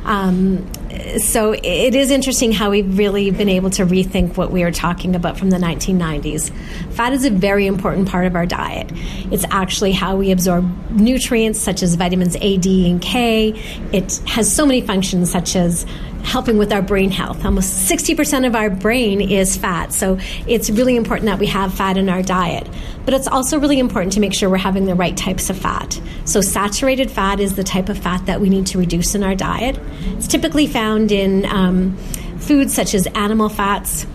Um, 0.03 0.69
so 1.17 1.53
it 1.53 1.95
is 1.95 2.11
interesting 2.11 2.51
how 2.51 2.69
we've 2.69 2.97
really 2.97 3.31
been 3.31 3.49
able 3.49 3.69
to 3.71 3.85
rethink 3.85 4.37
what 4.37 4.51
we 4.51 4.63
are 4.63 4.71
talking 4.71 5.15
about 5.15 5.37
from 5.37 5.49
the 5.49 5.57
1990s. 5.57 6.51
Fat 6.93 7.13
is 7.13 7.25
a 7.25 7.29
very 7.29 7.67
important 7.67 8.07
part 8.07 8.25
of 8.25 8.35
our 8.35 8.45
diet. 8.45 8.91
It's 9.31 9.45
actually 9.49 9.91
how 9.91 10.15
we 10.15 10.31
absorb 10.31 10.91
nutrients 10.91 11.59
such 11.59 11.81
as 11.83 11.95
vitamins 11.95 12.35
A, 12.41 12.57
D, 12.57 12.89
and 12.89 13.01
K. 13.01 13.49
It 13.91 14.17
has 14.27 14.53
so 14.53 14.65
many 14.65 14.81
functions 14.81 15.31
such 15.31 15.55
as 15.55 15.85
helping 16.23 16.57
with 16.57 16.71
our 16.71 16.81
brain 16.81 17.11
health. 17.11 17.43
Almost 17.45 17.89
60% 17.89 18.45
of 18.45 18.55
our 18.55 18.69
brain 18.69 19.21
is 19.21 19.57
fat, 19.57 19.93
so 19.93 20.17
it's 20.47 20.69
really 20.69 20.95
important 20.95 21.25
that 21.27 21.39
we 21.39 21.47
have 21.47 21.73
fat 21.73 21.97
in 21.97 22.09
our 22.09 22.21
diet. 22.21 22.67
But 23.05 23.13
it's 23.13 23.27
also 23.27 23.59
really 23.59 23.79
important 23.79 24.13
to 24.13 24.19
make 24.19 24.33
sure 24.33 24.49
we're 24.49 24.57
having 24.57 24.85
the 24.85 24.95
right 24.95 25.15
types 25.17 25.49
of 25.49 25.57
fat. 25.57 25.99
So, 26.25 26.41
saturated 26.41 27.09
fat 27.09 27.39
is 27.39 27.55
the 27.55 27.63
type 27.63 27.89
of 27.89 27.97
fat 27.97 28.25
that 28.27 28.39
we 28.39 28.49
need 28.49 28.67
to 28.67 28.77
reduce 28.77 29.15
in 29.15 29.23
our 29.23 29.35
diet. 29.35 29.79
It's 30.17 30.27
typically 30.27 30.67
found 30.67 31.11
in 31.11 31.45
um, 31.45 31.97
foods 32.37 32.73
such 32.73 32.93
as 32.93 33.07
animal 33.07 33.49
fats 33.49 34.05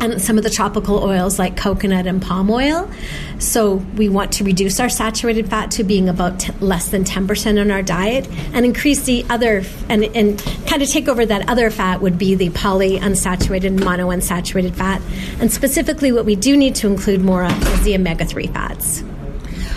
and 0.00 0.20
some 0.20 0.38
of 0.38 0.44
the 0.44 0.50
tropical 0.50 1.02
oils 1.02 1.38
like 1.38 1.56
coconut 1.56 2.06
and 2.06 2.20
palm 2.20 2.50
oil. 2.50 2.90
So 3.38 3.74
we 3.96 4.08
want 4.08 4.32
to 4.32 4.44
reduce 4.44 4.80
our 4.80 4.88
saturated 4.88 5.48
fat 5.48 5.70
to 5.72 5.84
being 5.84 6.08
about 6.08 6.40
t- 6.40 6.52
less 6.60 6.90
than 6.90 7.04
10% 7.04 7.58
in 7.58 7.70
our 7.70 7.82
diet 7.82 8.28
and 8.52 8.64
increase 8.64 9.02
the 9.02 9.24
other, 9.28 9.64
and, 9.88 10.04
and 10.04 10.38
kind 10.66 10.82
of 10.82 10.88
take 10.88 11.08
over 11.08 11.26
that 11.26 11.48
other 11.48 11.70
fat 11.70 12.00
would 12.00 12.18
be 12.18 12.34
the 12.34 12.50
polyunsaturated, 12.50 13.78
monounsaturated 13.78 14.74
fat. 14.74 15.02
And 15.40 15.52
specifically, 15.52 16.12
what 16.12 16.24
we 16.24 16.36
do 16.36 16.56
need 16.56 16.74
to 16.76 16.86
include 16.86 17.20
more 17.20 17.44
of 17.44 17.74
is 17.74 17.82
the 17.84 17.94
omega 17.94 18.24
3 18.24 18.46
fats. 18.48 19.02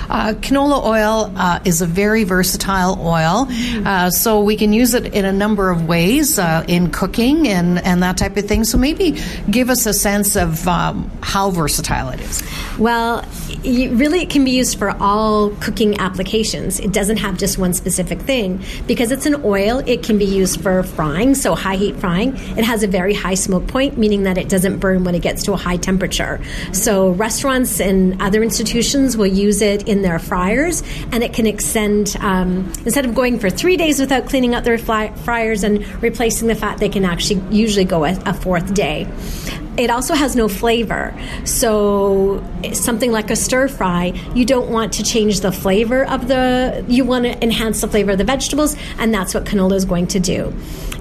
Uh, 0.09 0.33
canola 0.33 0.83
oil 0.83 1.31
uh, 1.35 1.59
is 1.65 1.81
a 1.81 1.85
very 1.85 2.23
versatile 2.23 2.99
oil, 3.01 3.47
uh, 3.85 4.09
so 4.09 4.41
we 4.41 4.55
can 4.55 4.73
use 4.73 4.93
it 4.93 5.13
in 5.13 5.25
a 5.25 5.33
number 5.33 5.69
of 5.69 5.87
ways 5.87 6.37
uh, 6.39 6.63
in 6.67 6.91
cooking 6.91 7.47
and, 7.47 7.83
and 7.85 8.03
that 8.03 8.17
type 8.17 8.37
of 8.37 8.45
thing. 8.45 8.63
So 8.63 8.77
maybe 8.77 9.19
give 9.49 9.69
us 9.69 9.85
a 9.85 9.93
sense 9.93 10.35
of 10.35 10.67
um, 10.67 11.11
how 11.21 11.51
versatile 11.51 12.09
it 12.09 12.19
is. 12.19 12.43
Well, 12.77 13.25
really, 13.63 14.21
it 14.21 14.29
can 14.29 14.43
be 14.43 14.51
used 14.51 14.77
for 14.77 14.91
all 14.99 15.49
cooking 15.61 15.99
applications. 15.99 16.79
It 16.79 16.91
doesn't 16.91 17.17
have 17.17 17.37
just 17.37 17.57
one 17.57 17.73
specific 17.73 18.19
thing 18.19 18.63
because 18.85 19.11
it's 19.11 19.25
an 19.25 19.41
oil. 19.43 19.81
It 19.85 20.03
can 20.03 20.17
be 20.17 20.25
used 20.25 20.61
for 20.61 20.83
frying, 20.83 21.35
so 21.35 21.55
high 21.55 21.77
heat 21.77 21.95
frying. 21.95 22.35
It 22.57 22.63
has 22.63 22.83
a 22.83 22.87
very 22.87 23.13
high 23.13 23.35
smoke 23.35 23.67
point, 23.67 23.97
meaning 23.97 24.23
that 24.23 24.37
it 24.37 24.49
doesn't 24.49 24.79
burn 24.79 25.03
when 25.03 25.15
it 25.15 25.21
gets 25.21 25.43
to 25.43 25.53
a 25.53 25.57
high 25.57 25.77
temperature. 25.77 26.41
So 26.73 27.11
restaurants 27.11 27.79
and 27.79 28.21
other 28.21 28.43
institutions 28.43 29.17
will 29.17 29.25
use 29.25 29.61
it 29.61 29.87
in 29.95 30.01
their 30.01 30.19
fryers, 30.19 30.83
and 31.11 31.23
it 31.23 31.33
can 31.33 31.47
extend 31.47 32.15
um, 32.19 32.71
instead 32.85 33.05
of 33.05 33.15
going 33.15 33.39
for 33.39 33.49
three 33.49 33.77
days 33.77 33.99
without 33.99 34.27
cleaning 34.27 34.53
out 34.53 34.63
their 34.63 34.77
fryers 34.77 35.63
and 35.63 35.85
replacing 36.03 36.47
the 36.47 36.55
fat, 36.55 36.77
they 36.77 36.89
can 36.89 37.05
actually 37.05 37.41
usually 37.49 37.85
go 37.85 38.05
a, 38.05 38.11
a 38.25 38.33
fourth 38.33 38.73
day. 38.73 39.07
It 39.77 39.89
also 39.89 40.13
has 40.13 40.35
no 40.35 40.47
flavor. 40.47 41.13
So, 41.43 42.41
something 42.73 43.11
like 43.11 43.29
a 43.29 43.35
stir 43.35 43.67
fry, 43.67 44.13
you 44.33 44.45
don't 44.45 44.69
want 44.69 44.93
to 44.93 45.03
change 45.03 45.41
the 45.41 45.51
flavor 45.51 46.05
of 46.05 46.27
the, 46.29 46.85
you 46.87 47.03
want 47.03 47.25
to 47.25 47.43
enhance 47.43 47.81
the 47.81 47.87
flavor 47.87 48.11
of 48.11 48.17
the 48.17 48.23
vegetables, 48.23 48.77
and 48.99 49.13
that's 49.13 49.33
what 49.33 49.43
canola 49.43 49.73
is 49.73 49.83
going 49.83 50.07
to 50.07 50.19
do. 50.19 50.53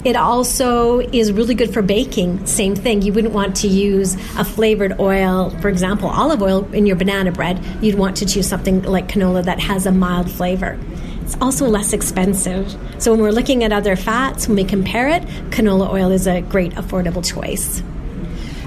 It 0.05 0.17
also 0.17 1.01
is 1.01 1.33
really 1.33 1.55
good 1.55 1.73
for 1.73 1.83
baking. 1.83 2.45
Same 2.47 2.75
thing. 2.75 3.01
You 3.03 3.13
wouldn't 3.13 3.33
want 3.33 3.57
to 3.57 3.69
use 3.69 4.17
a 4.37 4.45
flavored 4.45 4.99
oil, 5.01 5.51
for 5.61 5.69
example, 5.69 6.09
olive 6.09 6.43
oil 6.43 6.69
in 6.75 6.85
your 6.85 6.97
banana 6.97 7.33
bread. 7.33 7.65
You'd 7.81 7.99
want 7.99 8.17
to 8.19 8.27
choose 8.27 8.47
something 8.47 8.83
like 8.83 9.09
canola 9.09 9.45
that 9.45 9.61
has 9.61 9.87
a 9.87 9.93
mild 9.93 10.31
flavor. 10.31 10.79
It's 11.23 11.37
also 11.41 11.67
less 11.69 11.95
expensive. 11.95 12.77
So 12.99 13.13
when 13.13 13.21
we're 13.21 13.31
looking 13.31 13.65
at 13.65 13.73
other 13.73 13.97
fats, 13.97 14.47
when 14.47 14.57
we 14.57 14.65
compare 14.65 15.09
it, 15.09 15.23
canola 15.51 15.91
oil 15.91 16.11
is 16.11 16.27
a 16.27 16.43
great 16.43 16.73
affordable 16.73 17.25
choice. 17.25 17.83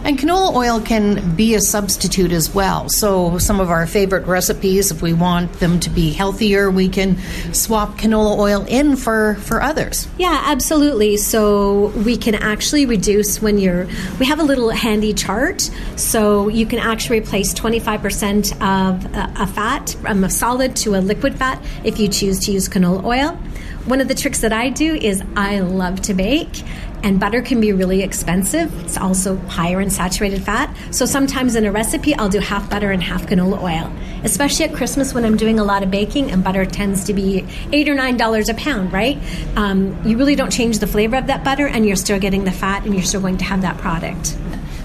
And 0.03 0.17
canola 0.17 0.55
oil 0.55 0.79
can 0.79 1.35
be 1.35 1.55
a 1.55 1.61
substitute 1.61 2.31
as 2.31 2.53
well. 2.53 2.89
So, 2.89 3.37
some 3.39 3.59
of 3.59 3.69
our 3.69 3.85
favorite 3.87 4.25
recipes, 4.25 4.91
if 4.91 5.01
we 5.01 5.13
want 5.13 5.53
them 5.53 5.79
to 5.81 5.89
be 5.89 6.11
healthier, 6.11 6.69
we 6.69 6.87
can 6.87 7.17
swap 7.53 7.97
canola 7.97 8.37
oil 8.37 8.65
in 8.67 8.95
for, 8.95 9.35
for 9.35 9.61
others. 9.61 10.07
Yeah, 10.17 10.43
absolutely. 10.45 11.17
So, 11.17 11.87
we 11.87 12.17
can 12.17 12.35
actually 12.35 12.85
reduce 12.85 13.41
when 13.41 13.57
you're, 13.57 13.87
we 14.19 14.25
have 14.25 14.39
a 14.39 14.43
little 14.43 14.69
handy 14.69 15.13
chart. 15.13 15.69
So, 15.95 16.47
you 16.47 16.65
can 16.65 16.79
actually 16.79 17.19
replace 17.19 17.53
25% 17.53 18.53
of 18.53 19.05
a, 19.13 19.33
a 19.43 19.47
fat 19.47 19.95
from 20.01 20.23
a 20.23 20.29
solid 20.29 20.75
to 20.77 20.95
a 20.95 21.01
liquid 21.01 21.35
fat 21.35 21.63
if 21.83 21.99
you 21.99 22.07
choose 22.07 22.39
to 22.45 22.51
use 22.51 22.69
canola 22.69 23.03
oil. 23.03 23.39
One 23.85 24.01
of 24.01 24.09
the 24.09 24.15
tricks 24.15 24.41
that 24.41 24.51
I 24.51 24.69
do 24.69 24.95
is 24.95 25.23
I 25.37 25.59
love 25.59 26.01
to 26.03 26.13
bake 26.13 26.63
and 27.03 27.19
butter 27.19 27.41
can 27.41 27.61
be 27.61 27.73
really 27.73 28.01
expensive. 28.01 28.73
It's 28.83 28.97
also 28.97 29.37
higher 29.37 29.79
in 29.81 29.89
saturated 29.89 30.43
fat. 30.43 30.75
So 30.91 31.05
sometimes 31.05 31.55
in 31.55 31.65
a 31.65 31.71
recipe, 31.71 32.15
I'll 32.15 32.29
do 32.29 32.39
half 32.39 32.69
butter 32.69 32.91
and 32.91 33.01
half 33.01 33.27
canola 33.27 33.61
oil, 33.61 33.93
especially 34.23 34.65
at 34.65 34.73
Christmas 34.73 35.13
when 35.13 35.25
I'm 35.25 35.37
doing 35.37 35.59
a 35.59 35.63
lot 35.63 35.83
of 35.83 35.91
baking 35.91 36.31
and 36.31 36.43
butter 36.43 36.65
tends 36.65 37.05
to 37.05 37.13
be 37.13 37.45
eight 37.71 37.87
or 37.87 37.95
nine 37.95 38.17
dollars 38.17 38.49
a 38.49 38.53
pound, 38.55 38.91
right? 38.91 39.17
Um, 39.55 39.97
you 40.05 40.17
really 40.17 40.35
don't 40.35 40.51
change 40.51 40.79
the 40.79 40.87
flavor 40.87 41.15
of 41.15 41.27
that 41.27 41.43
butter 41.43 41.67
and 41.67 41.85
you're 41.85 41.95
still 41.95 42.19
getting 42.19 42.43
the 42.43 42.51
fat 42.51 42.83
and 42.85 42.93
you're 42.93 43.03
still 43.03 43.21
going 43.21 43.37
to 43.37 43.45
have 43.45 43.61
that 43.61 43.77
product. 43.77 44.37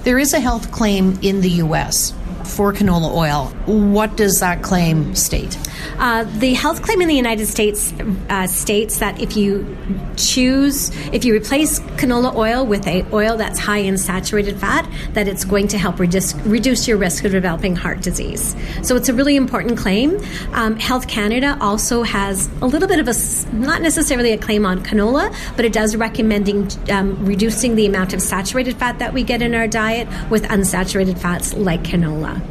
There 0.04 0.18
is 0.18 0.32
a 0.32 0.40
health 0.40 0.72
claim 0.72 1.18
in 1.22 1.40
the 1.40 1.50
U.S. 1.50 2.12
for 2.46 2.72
canola 2.72 3.14
oil. 3.14 3.46
What 3.66 4.16
does 4.16 4.40
that 4.40 4.62
claim 4.62 5.14
state? 5.14 5.56
Uh, 5.98 6.24
the 6.38 6.54
health 6.54 6.82
claim 6.82 7.00
in 7.00 7.08
the 7.08 7.14
United 7.14 7.46
States 7.46 7.92
uh, 8.28 8.46
states 8.46 8.98
that 8.98 9.20
if 9.20 9.36
you 9.36 9.76
choose, 10.16 10.90
if 11.12 11.24
you 11.24 11.34
replace 11.34 11.80
canola 12.00 12.34
oil 12.34 12.66
with 12.66 12.86
a 12.86 13.04
oil 13.12 13.36
that's 13.36 13.58
high 13.58 13.78
in 13.78 13.96
saturated 13.96 14.58
fat, 14.58 14.88
that 15.12 15.28
it's 15.28 15.44
going 15.44 15.68
to 15.68 15.78
help 15.78 15.98
reduce, 15.98 16.34
reduce 16.46 16.88
your 16.88 16.96
risk 16.96 17.24
of 17.24 17.32
developing 17.32 17.76
heart 17.76 18.00
disease. 18.00 18.56
So 18.82 18.96
it's 18.96 19.08
a 19.08 19.14
really 19.14 19.36
important 19.36 19.78
claim. 19.78 20.20
Um, 20.52 20.76
health 20.76 21.08
Canada 21.08 21.56
also 21.60 22.02
has 22.02 22.48
a 22.60 22.66
little 22.66 22.88
bit 22.88 22.98
of 22.98 23.08
a, 23.08 23.54
not 23.54 23.82
necessarily 23.82 24.32
a 24.32 24.38
claim 24.38 24.66
on 24.66 24.82
canola, 24.82 25.34
but 25.56 25.64
it 25.64 25.72
does 25.72 25.94
recommending 25.96 26.68
um, 26.90 27.24
reducing 27.24 27.76
the 27.76 27.86
amount 27.86 28.12
of 28.12 28.20
saturated 28.20 28.76
fat 28.76 28.98
that 28.98 29.12
we 29.12 29.22
get 29.22 29.42
in 29.42 29.54
our 29.54 29.68
diet 29.68 30.08
with 30.30 30.44
unsaturated 30.44 31.18
fats 31.18 31.54
like 31.54 31.82
canola. 31.82 32.41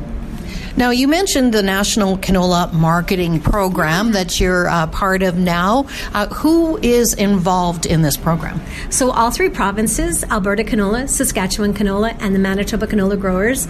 Now, 0.78 0.90
you 0.90 1.08
mentioned 1.08 1.54
the 1.54 1.62
National 1.62 2.18
Canola 2.18 2.72
Marketing 2.74 3.40
Program 3.40 4.14
that 4.14 4.40
you're 4.40 4.70
uh, 4.70 4.88
part 4.88 5.22
of 5.22 5.38
now. 5.38 5.88
Uh, 6.14 6.28
who 6.28 6.78
is 6.78 7.14
involved 7.14 7.86
in 7.86 8.02
this 8.02 8.18
program? 8.18 8.62
So, 8.90 9.12
all 9.12 9.32
three 9.32 9.50
provinces 9.50 10.24
Alberta 10.26 10.64
Canola, 10.64 11.10
Saskatchewan 11.10 11.74
Canola, 11.74 12.16
and 12.20 12.34
the 12.34 12.40
Manitoba 12.40 12.88
Canola 12.88 13.20
Growers 13.20 13.68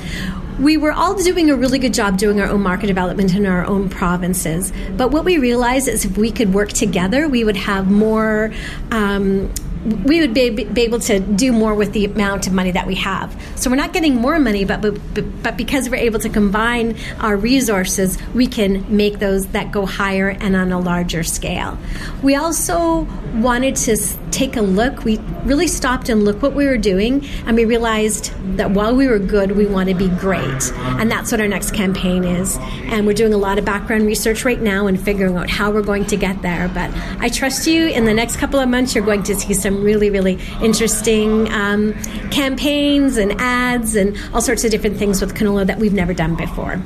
we 0.60 0.78
were 0.78 0.92
all 0.92 1.16
doing 1.16 1.50
a 1.50 1.56
really 1.56 1.80
good 1.80 1.94
job 1.94 2.18
doing 2.18 2.40
our 2.40 2.48
own 2.48 2.62
market 2.62 2.86
development 2.86 3.34
in 3.34 3.48
our 3.48 3.66
own 3.66 3.90
provinces. 3.90 4.72
But 4.96 5.10
what 5.10 5.26
we 5.26 5.40
realized 5.40 5.88
is 5.88 6.06
if 6.06 6.18
we 6.18 6.32
could 6.32 6.54
work 6.54 6.70
together, 6.70 7.28
we 7.28 7.44
would 7.44 7.58
have 7.58 7.90
more. 7.90 8.54
Um, 8.92 9.52
we 9.86 10.22
would 10.22 10.34
be, 10.34 10.68
able 10.82 11.00
to 11.00 11.20
do 11.20 11.52
more 11.52 11.74
with 11.74 11.94
the 11.94 12.06
amount 12.06 12.48
of 12.48 12.54
money 12.54 12.72
that 12.72 12.86
we 12.86 12.96
have. 12.96 13.36
So 13.56 13.70
we're 13.70 13.78
not 13.78 13.94
getting 13.94 14.16
more 14.16 14.40
money, 14.40 14.66
but, 14.66 14.82
but 14.82 15.44
but 15.44 15.58
because 15.58 15.90
we're 15.90 15.96
able 15.96 16.20
to 16.20 16.30
combine 16.30 16.98
our 17.20 17.36
resources, 17.36 18.18
we 18.34 18.48
can 18.48 18.96
make 18.96 19.20
those 19.20 19.48
that 19.48 19.72
go 19.72 19.86
higher 19.86 20.30
and 20.30 20.56
on 20.56 20.72
a 20.72 20.80
larger 20.80 21.24
scale. 21.24 21.78
We 22.22 22.36
also 22.36 23.08
wanted 23.36 23.76
to 23.78 23.98
take 24.32 24.56
a 24.56 24.62
look. 24.62 25.04
We 25.04 25.18
really 25.44 25.68
stopped 25.68 26.10
and 26.10 26.24
looked 26.24 26.42
what 26.42 26.54
we 26.54 26.66
were 26.66 26.78
doing, 26.78 27.26
and 27.46 27.56
we 27.56 27.66
realized 27.66 28.32
that 28.58 28.72
while 28.72 28.96
we 28.96 29.08
were 29.08 29.20
good, 29.20 29.52
we 29.52 29.66
want 29.66 29.90
to 29.90 29.96
be 29.96 30.08
great, 30.08 30.72
and 30.74 31.12
that's 31.12 31.32
what 31.32 31.42
our 31.42 31.48
next 31.48 31.72
campaign 31.72 32.24
is. 32.24 32.58
And 32.86 33.06
we're 33.06 33.14
doing 33.14 33.34
a 33.34 33.38
lot 33.38 33.60
of 33.60 33.66
background 33.66 34.06
research 34.06 34.46
right 34.46 34.62
now 34.62 34.88
and 34.88 35.00
figuring 35.00 35.36
out 35.38 35.50
how 35.50 35.72
we're 35.72 35.82
going 35.82 36.06
to 36.06 36.18
get 36.18 36.42
there. 36.42 36.68
But 36.70 36.92
I 37.20 37.30
trust 37.30 37.68
you. 37.68 37.88
In 37.88 38.06
the 38.06 38.14
next 38.14 38.38
couple 38.38 38.60
of 38.60 38.70
months, 38.70 38.96
you're 38.96 39.06
going 39.06 39.24
to 39.24 39.36
see 39.36 39.54
some 39.54 39.84
really, 39.84 40.10
really 40.10 40.40
interesting 40.62 41.52
um, 41.52 41.94
campaigns 42.32 43.18
and 43.18 43.34
ads 43.40 43.96
and 43.96 44.18
all 44.34 44.42
sorts 44.42 44.64
of 44.64 44.72
different 44.72 44.98
things 44.98 45.22
with 45.22 45.36
canola 45.36 45.66
that 45.68 45.80
we've 45.80 45.94
never 45.94 46.14
done 46.14 46.36
before. 46.36 46.82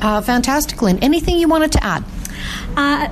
Uh, 0.00 0.20
fantastic, 0.20 0.80
Lynn. 0.80 0.98
Anything 1.00 1.38
you 1.38 1.48
wanted 1.48 1.72
to 1.72 1.84
add? 1.84 2.04
Uh, 2.76 3.08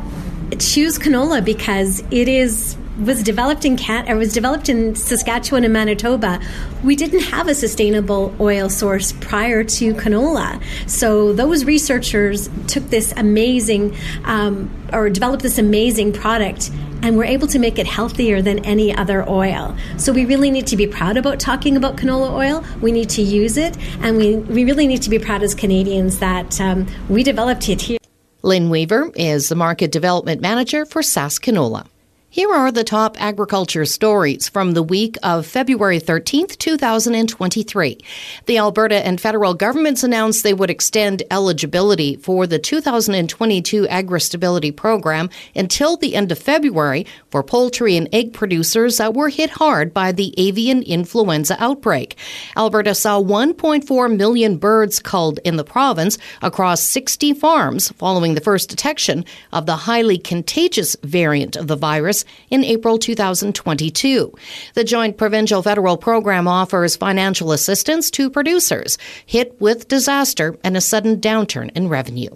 choose 0.58 0.98
canola 0.98 1.44
because 1.44 2.02
it 2.10 2.28
is 2.28 2.76
was 3.00 3.22
developed 3.22 3.64
in 3.64 3.76
Can- 3.76 4.08
or 4.08 4.16
was 4.16 4.32
developed 4.32 4.68
in 4.68 4.94
Saskatchewan 4.94 5.64
and 5.64 5.72
Manitoba, 5.72 6.40
we 6.82 6.96
didn't 6.96 7.20
have 7.20 7.48
a 7.48 7.54
sustainable 7.54 8.34
oil 8.40 8.68
source 8.68 9.12
prior 9.12 9.64
to 9.64 9.94
canola. 9.94 10.62
So 10.88 11.32
those 11.32 11.64
researchers 11.64 12.48
took 12.66 12.84
this 12.90 13.12
amazing 13.16 13.96
um, 14.24 14.70
or 14.92 15.10
developed 15.10 15.42
this 15.42 15.58
amazing 15.58 16.12
product 16.12 16.70
and 17.02 17.16
we're 17.16 17.24
able 17.24 17.46
to 17.48 17.58
make 17.58 17.78
it 17.78 17.86
healthier 17.86 18.40
than 18.42 18.64
any 18.64 18.94
other 18.94 19.28
oil. 19.28 19.76
So 19.96 20.12
we 20.12 20.24
really 20.24 20.50
need 20.50 20.66
to 20.68 20.76
be 20.76 20.86
proud 20.86 21.16
about 21.16 21.38
talking 21.38 21.76
about 21.76 21.96
canola 21.96 22.32
oil. 22.32 22.64
We 22.80 22.90
need 22.90 23.10
to 23.10 23.22
use 23.22 23.56
it, 23.56 23.76
and 24.00 24.16
we, 24.16 24.36
we 24.36 24.64
really 24.64 24.86
need 24.86 25.02
to 25.02 25.10
be 25.10 25.18
proud 25.18 25.42
as 25.42 25.54
Canadians 25.54 26.18
that 26.18 26.60
um, 26.60 26.86
we 27.08 27.22
developed 27.22 27.68
it 27.68 27.82
here. 27.82 27.98
Lynn 28.42 28.70
Weaver 28.70 29.10
is 29.14 29.48
the 29.48 29.54
Market 29.54 29.92
Development 29.92 30.40
Manager 30.40 30.86
for 30.86 31.02
Sask 31.02 31.40
Canola. 31.42 31.86
Here 32.28 32.52
are 32.52 32.70
the 32.70 32.84
top 32.84 33.16
agriculture 33.18 33.86
stories 33.86 34.46
from 34.46 34.72
the 34.72 34.82
week 34.82 35.16
of 35.22 35.46
February 35.46 35.98
13th, 35.98 36.58
2023. 36.58 37.98
The 38.44 38.58
Alberta 38.58 39.06
and 39.06 39.18
federal 39.18 39.54
governments 39.54 40.02
announced 40.02 40.42
they 40.42 40.52
would 40.52 40.68
extend 40.68 41.22
eligibility 41.30 42.16
for 42.16 42.46
the 42.46 42.58
2022 42.58 43.88
Agri 43.88 44.20
Stability 44.20 44.70
Program 44.70 45.30
until 45.54 45.96
the 45.96 46.14
end 46.14 46.30
of 46.30 46.38
February 46.38 47.06
for 47.30 47.42
poultry 47.42 47.96
and 47.96 48.08
egg 48.12 48.34
producers 48.34 48.98
that 48.98 49.14
were 49.14 49.30
hit 49.30 49.48
hard 49.50 49.94
by 49.94 50.12
the 50.12 50.34
avian 50.36 50.82
influenza 50.82 51.56
outbreak. 51.58 52.16
Alberta 52.54 52.94
saw 52.94 53.18
1.4 53.18 54.14
million 54.14 54.58
birds 54.58 54.98
culled 54.98 55.38
in 55.44 55.56
the 55.56 55.64
province 55.64 56.18
across 56.42 56.82
60 56.82 57.32
farms 57.32 57.92
following 57.92 58.34
the 58.34 58.42
first 58.42 58.68
detection 58.68 59.24
of 59.54 59.64
the 59.64 59.76
highly 59.76 60.18
contagious 60.18 60.96
variant 61.02 61.56
of 61.56 61.68
the 61.68 61.76
virus 61.76 62.25
in 62.50 62.64
April 62.64 62.98
2022. 62.98 64.32
The 64.74 64.84
Joint 64.84 65.16
Provincial 65.16 65.62
Federal 65.62 65.96
Program 65.96 66.48
offers 66.48 66.96
financial 66.96 67.52
assistance 67.52 68.10
to 68.12 68.30
producers 68.30 68.98
hit 69.24 69.60
with 69.60 69.88
disaster 69.88 70.56
and 70.62 70.76
a 70.76 70.80
sudden 70.80 71.20
downturn 71.20 71.70
in 71.76 71.88
revenue. 71.88 72.30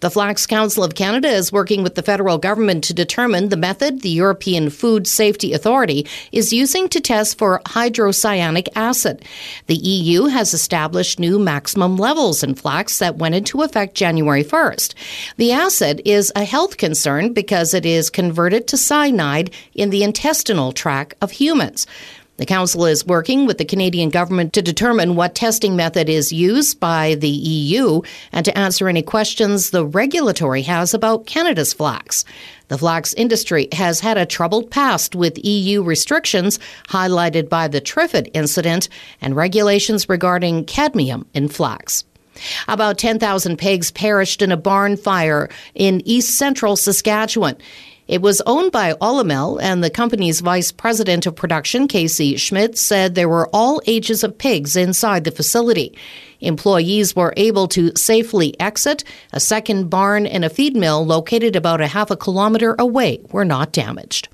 The 0.00 0.10
Flax 0.10 0.46
Council 0.46 0.84
of 0.84 0.94
Canada 0.94 1.28
is 1.28 1.52
working 1.52 1.82
with 1.82 1.94
the 1.94 2.02
federal 2.02 2.38
government 2.38 2.84
to 2.84 2.94
determine 2.94 3.48
the 3.48 3.56
method 3.56 4.00
the 4.00 4.10
European 4.10 4.70
Food 4.70 5.06
Safety 5.06 5.52
Authority 5.52 6.06
is 6.32 6.52
using 6.52 6.88
to 6.88 7.00
test 7.00 7.38
for 7.38 7.60
hydrocyanic 7.66 8.68
acid. 8.74 9.24
The 9.66 9.76
EU 9.76 10.24
has 10.26 10.54
established 10.54 11.18
new 11.18 11.38
maximum 11.38 11.96
levels 11.96 12.42
in 12.42 12.54
flax 12.54 12.98
that 12.98 13.16
went 13.16 13.34
into 13.34 13.62
effect 13.62 13.94
January 13.94 14.44
1st. 14.44 14.94
The 15.36 15.52
acid 15.52 16.02
is 16.04 16.32
a 16.36 16.44
health 16.44 16.76
concern 16.76 17.32
because 17.32 17.74
it 17.74 17.86
is 17.86 18.10
converted 18.10 18.66
to 18.68 18.76
cyanide 18.76 19.50
in 19.74 19.90
the 19.90 20.02
intestinal 20.02 20.72
tract 20.72 21.14
of 21.20 21.32
humans. 21.32 21.86
The 22.36 22.46
Council 22.46 22.84
is 22.84 23.06
working 23.06 23.46
with 23.46 23.58
the 23.58 23.64
Canadian 23.64 24.10
government 24.10 24.52
to 24.54 24.62
determine 24.62 25.14
what 25.14 25.36
testing 25.36 25.76
method 25.76 26.08
is 26.08 26.32
used 26.32 26.80
by 26.80 27.14
the 27.14 27.28
EU 27.28 28.02
and 28.32 28.44
to 28.44 28.58
answer 28.58 28.88
any 28.88 29.02
questions 29.02 29.70
the 29.70 29.86
regulatory 29.86 30.62
has 30.62 30.94
about 30.94 31.26
Canada's 31.26 31.72
flax. 31.72 32.24
The 32.66 32.78
flax 32.78 33.14
industry 33.14 33.68
has 33.70 34.00
had 34.00 34.18
a 34.18 34.26
troubled 34.26 34.72
past 34.72 35.14
with 35.14 35.44
EU 35.44 35.84
restrictions 35.84 36.58
highlighted 36.88 37.48
by 37.48 37.68
the 37.68 37.80
Triffid 37.80 38.30
incident 38.34 38.88
and 39.20 39.36
regulations 39.36 40.08
regarding 40.08 40.64
cadmium 40.64 41.26
in 41.34 41.46
flax. 41.46 42.02
About 42.66 42.98
10,000 42.98 43.56
pigs 43.58 43.92
perished 43.92 44.42
in 44.42 44.50
a 44.50 44.56
barn 44.56 44.96
fire 44.96 45.48
in 45.76 46.02
east 46.04 46.36
central 46.36 46.74
Saskatchewan. 46.74 47.56
It 48.06 48.20
was 48.20 48.42
owned 48.44 48.70
by 48.70 48.92
Olymel, 48.94 49.58
and 49.62 49.82
the 49.82 49.88
company's 49.88 50.40
vice 50.40 50.70
president 50.70 51.24
of 51.24 51.34
production, 51.34 51.88
Casey 51.88 52.36
Schmidt, 52.36 52.76
said 52.76 53.14
there 53.14 53.30
were 53.30 53.48
all 53.50 53.80
ages 53.86 54.22
of 54.22 54.36
pigs 54.36 54.76
inside 54.76 55.24
the 55.24 55.30
facility. 55.30 55.96
Employees 56.40 57.16
were 57.16 57.32
able 57.38 57.66
to 57.68 57.92
safely 57.96 58.58
exit. 58.60 59.04
A 59.32 59.40
second 59.40 59.88
barn 59.88 60.26
and 60.26 60.44
a 60.44 60.50
feed 60.50 60.76
mill 60.76 61.06
located 61.06 61.56
about 61.56 61.80
a 61.80 61.86
half 61.86 62.10
a 62.10 62.16
kilometer 62.16 62.76
away 62.78 63.20
were 63.30 63.44
not 63.44 63.72
damaged. 63.72 64.28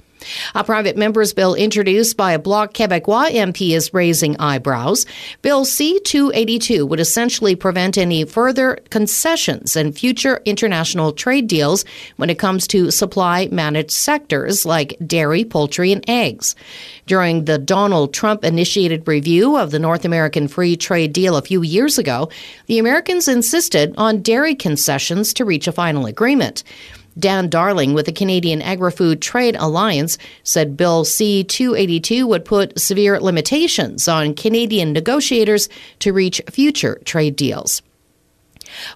A 0.55 0.65
private 0.65 0.97
member's 0.97 1.33
bill 1.33 1.55
introduced 1.55 2.17
by 2.17 2.33
a 2.33 2.39
Bloc 2.39 2.75
Québécois 2.75 3.31
MP 3.31 3.71
is 3.71 3.95
raising 3.95 4.39
eyebrows. 4.39 5.07
Bill 5.43 5.65
C 5.65 6.01
282 6.01 6.87
would 6.87 7.01
essentially 7.01 7.55
prevent 7.55 7.97
any 7.99 8.25
further 8.25 8.79
concessions 8.91 9.77
and 9.77 9.97
future 9.97 10.41
international 10.45 11.13
trade 11.13 11.47
deals 11.47 11.85
when 12.17 12.31
it 12.31 12.39
comes 12.39 12.67
to 12.69 12.91
supply 12.91 13.49
managed 13.51 13.93
sectors 13.93 14.67
like 14.67 14.97
dairy, 15.07 15.45
poultry, 15.45 15.93
and 15.93 16.05
eggs. 16.09 16.55
During 17.07 17.45
the 17.45 17.59
Donald 17.59 18.15
Trump 18.15 18.45
initiated 18.45 19.09
review 19.09 19.57
of 19.57 19.71
the 19.71 19.79
North 19.79 20.05
American 20.05 20.49
Free 20.49 20.77
Trade 20.77 21.13
Deal 21.13 21.37
a 21.37 21.43
few 21.43 21.63
years 21.63 21.99
ago, 21.99 22.29
the 22.67 22.79
Americans 22.79 23.29
insisted 23.29 23.95
on 23.97 24.23
dairy 24.23 24.55
concessions 24.55 25.35
to 25.35 25.45
reach 25.45 25.67
a 25.67 25.73
final 25.73 26.07
agreement. 26.07 26.63
Dan 27.19 27.49
Darling 27.49 27.95
with 27.95 28.07
the 28.07 28.13
Canadian 28.13 28.63
Agri 28.63 28.91
Food 28.91 29.21
Trade 29.21 29.57
Alliance 29.59 30.19
said 30.43 30.77
Bill 30.77 31.05
C 31.05 31.45
282 31.45 32.27
would 32.27 32.45
put 32.45 32.79
severe 32.79 33.21
limitations 33.21 34.09
on 34.09 34.35
Canadian 34.35 34.93
negotiators 34.93 35.69
to 36.01 36.13
reach 36.13 36.41
future 36.51 37.01
trade 37.05 37.37
deals. 37.37 37.83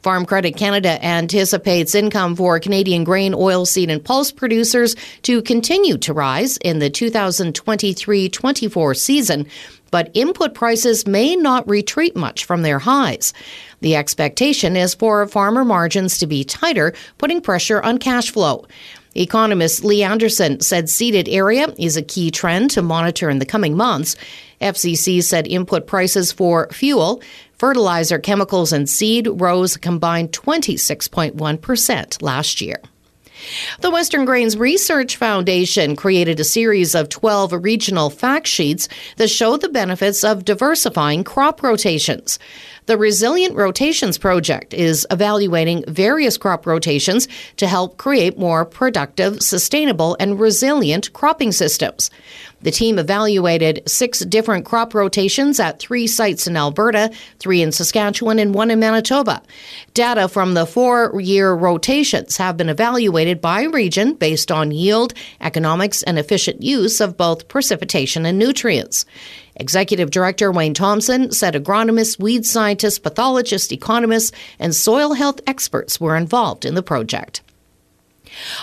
Farm 0.02 0.24
Credit 0.24 0.56
Canada 0.56 1.04
anticipates 1.04 1.94
income 1.94 2.36
for 2.36 2.60
Canadian 2.60 3.04
grain, 3.04 3.32
oilseed, 3.32 3.90
and 3.90 4.04
pulse 4.04 4.30
producers 4.30 4.94
to 5.22 5.42
continue 5.42 5.98
to 5.98 6.12
rise 6.12 6.56
in 6.58 6.78
the 6.78 6.90
2023 6.90 8.28
24 8.28 8.94
season, 8.94 9.46
but 9.94 10.10
input 10.12 10.54
prices 10.54 11.06
may 11.06 11.36
not 11.36 11.68
retreat 11.68 12.16
much 12.16 12.44
from 12.44 12.62
their 12.62 12.80
highs. 12.80 13.32
The 13.78 13.94
expectation 13.94 14.76
is 14.76 14.92
for 14.92 15.24
farmer 15.28 15.64
margins 15.64 16.18
to 16.18 16.26
be 16.26 16.42
tighter, 16.42 16.94
putting 17.16 17.40
pressure 17.40 17.80
on 17.80 17.98
cash 17.98 18.32
flow. 18.32 18.66
Economist 19.14 19.84
Leigh 19.84 20.02
Anderson 20.02 20.58
said 20.58 20.90
seeded 20.90 21.28
area 21.28 21.72
is 21.78 21.96
a 21.96 22.02
key 22.02 22.32
trend 22.32 22.72
to 22.72 22.82
monitor 22.82 23.30
in 23.30 23.38
the 23.38 23.46
coming 23.46 23.76
months. 23.76 24.16
FCC 24.60 25.22
said 25.22 25.46
input 25.46 25.86
prices 25.86 26.32
for 26.32 26.68
fuel, 26.72 27.22
fertilizer, 27.52 28.18
chemicals, 28.18 28.72
and 28.72 28.90
seed 28.90 29.28
rose 29.30 29.76
combined 29.76 30.32
26.1% 30.32 32.20
last 32.20 32.60
year. 32.60 32.80
The 33.80 33.90
Western 33.90 34.24
Grains 34.24 34.56
Research 34.56 35.16
Foundation 35.16 35.96
created 35.96 36.40
a 36.40 36.44
series 36.44 36.94
of 36.94 37.08
12 37.08 37.52
regional 37.64 38.10
fact 38.10 38.46
sheets 38.46 38.88
that 39.16 39.28
show 39.28 39.56
the 39.56 39.68
benefits 39.68 40.24
of 40.24 40.44
diversifying 40.44 41.24
crop 41.24 41.62
rotations. 41.62 42.38
The 42.86 42.98
Resilient 42.98 43.56
Rotations 43.56 44.18
Project 44.18 44.74
is 44.74 45.06
evaluating 45.10 45.84
various 45.88 46.36
crop 46.36 46.66
rotations 46.66 47.28
to 47.56 47.66
help 47.66 47.96
create 47.96 48.38
more 48.38 48.66
productive, 48.66 49.42
sustainable, 49.42 50.18
and 50.20 50.38
resilient 50.38 51.10
cropping 51.14 51.50
systems. 51.50 52.10
The 52.60 52.70
team 52.70 52.98
evaluated 52.98 53.82
six 53.86 54.20
different 54.20 54.66
crop 54.66 54.92
rotations 54.92 55.58
at 55.60 55.78
three 55.78 56.06
sites 56.06 56.46
in 56.46 56.58
Alberta, 56.58 57.10
three 57.38 57.62
in 57.62 57.72
Saskatchewan, 57.72 58.38
and 58.38 58.54
one 58.54 58.70
in 58.70 58.80
Manitoba. 58.80 59.42
Data 59.94 60.28
from 60.28 60.52
the 60.52 60.66
four 60.66 61.18
year 61.22 61.54
rotations 61.54 62.36
have 62.36 62.58
been 62.58 62.68
evaluated 62.68 63.40
by 63.40 63.62
region 63.62 64.12
based 64.12 64.52
on 64.52 64.72
yield, 64.72 65.14
economics, 65.40 66.02
and 66.02 66.18
efficient 66.18 66.62
use 66.62 67.00
of 67.00 67.16
both 67.16 67.48
precipitation 67.48 68.26
and 68.26 68.38
nutrients. 68.38 69.06
Executive 69.56 70.10
Director 70.10 70.50
Wayne 70.50 70.74
Thompson 70.74 71.30
said 71.30 71.54
agronomists, 71.54 72.18
weed 72.18 72.44
scientists, 72.44 72.98
pathologists, 72.98 73.72
economists, 73.72 74.32
and 74.58 74.74
soil 74.74 75.14
health 75.14 75.40
experts 75.46 76.00
were 76.00 76.16
involved 76.16 76.64
in 76.64 76.74
the 76.74 76.82
project. 76.82 77.40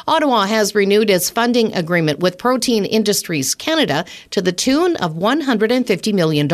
Ottawa 0.08 0.46
has 0.48 0.76
renewed 0.76 1.10
its 1.10 1.30
funding 1.30 1.74
agreement 1.74 2.20
with 2.20 2.38
Protein 2.38 2.84
Industries 2.84 3.56
Canada 3.56 4.06
to 4.32 4.42
the 4.42 4.52
tune 4.52 4.98
of 4.98 5.14
$150 5.14 6.14
million 6.14 6.48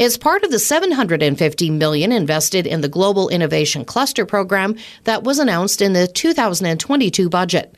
is 0.00 0.16
part 0.16 0.42
of 0.42 0.50
the 0.50 0.58
750 0.58 1.68
million 1.68 2.10
invested 2.10 2.66
in 2.66 2.80
the 2.80 2.88
Global 2.88 3.28
Innovation 3.28 3.84
Cluster 3.84 4.24
program 4.24 4.74
that 5.04 5.24
was 5.24 5.38
announced 5.38 5.82
in 5.82 5.92
the 5.92 6.06
2022 6.06 7.28
budget. 7.28 7.76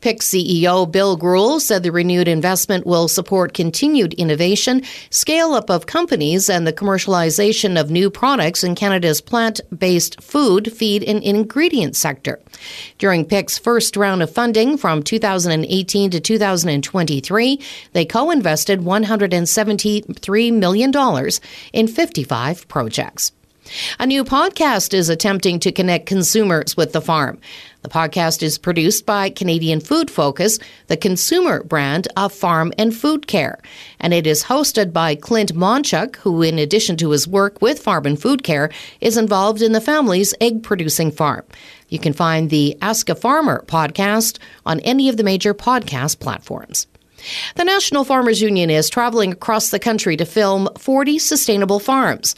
PIC 0.00 0.20
CEO 0.20 0.88
Bill 0.88 1.18
Greuel 1.18 1.60
said 1.60 1.82
the 1.82 1.90
renewed 1.90 2.28
investment 2.28 2.86
will 2.86 3.08
support 3.08 3.54
continued 3.54 4.14
innovation, 4.14 4.82
scale 5.10 5.52
up 5.52 5.68
of 5.68 5.86
companies, 5.86 6.48
and 6.48 6.64
the 6.64 6.72
commercialization 6.72 7.78
of 7.78 7.90
new 7.90 8.08
products 8.08 8.62
in 8.62 8.76
Canada's 8.76 9.20
plant-based 9.20 10.22
food, 10.22 10.72
feed, 10.72 11.02
and 11.02 11.24
ingredient 11.24 11.96
sector. 11.96 12.40
During 12.98 13.24
PIC's 13.24 13.58
first 13.58 13.96
round 13.96 14.22
of 14.22 14.30
funding 14.30 14.76
from 14.78 15.02
2018 15.02 16.12
to 16.12 16.20
2023, 16.20 17.60
they 17.94 18.04
co-invested 18.04 18.78
$173 18.78 20.52
million 20.52 20.92
in 21.72 21.88
55 21.88 22.68
projects. 22.68 23.32
A 23.98 24.06
new 24.06 24.24
podcast 24.24 24.92
is 24.92 25.08
attempting 25.08 25.58
to 25.60 25.72
connect 25.72 26.06
consumers 26.06 26.76
with 26.76 26.92
the 26.92 27.00
farm. 27.00 27.38
The 27.82 27.88
podcast 27.88 28.42
is 28.42 28.58
produced 28.58 29.06
by 29.06 29.30
Canadian 29.30 29.80
Food 29.80 30.10
Focus, 30.10 30.58
the 30.88 30.96
consumer 30.96 31.62
brand 31.62 32.08
of 32.16 32.32
farm 32.32 32.72
and 32.78 32.94
food 32.94 33.26
care. 33.26 33.58
And 34.00 34.12
it 34.12 34.26
is 34.26 34.44
hosted 34.44 34.92
by 34.92 35.14
Clint 35.14 35.54
Monchuk, 35.54 36.16
who, 36.16 36.42
in 36.42 36.58
addition 36.58 36.96
to 36.98 37.10
his 37.10 37.26
work 37.26 37.62
with 37.62 37.78
Farm 37.78 38.06
and 38.06 38.20
Food 38.20 38.42
Care, 38.42 38.70
is 39.00 39.16
involved 39.16 39.62
in 39.62 39.72
the 39.72 39.80
family's 39.80 40.34
egg 40.40 40.62
producing 40.62 41.10
farm. 41.10 41.44
You 41.88 41.98
can 41.98 42.12
find 42.12 42.50
the 42.50 42.76
Ask 42.82 43.08
a 43.08 43.14
Farmer 43.14 43.64
podcast 43.66 44.38
on 44.66 44.80
any 44.80 45.08
of 45.08 45.16
the 45.16 45.24
major 45.24 45.54
podcast 45.54 46.20
platforms. 46.20 46.86
The 47.56 47.64
National 47.64 48.04
Farmers 48.04 48.40
Union 48.40 48.70
is 48.70 48.90
traveling 48.90 49.32
across 49.32 49.70
the 49.70 49.78
country 49.78 50.16
to 50.16 50.24
film 50.24 50.68
40 50.78 51.18
sustainable 51.18 51.80
farms. 51.80 52.34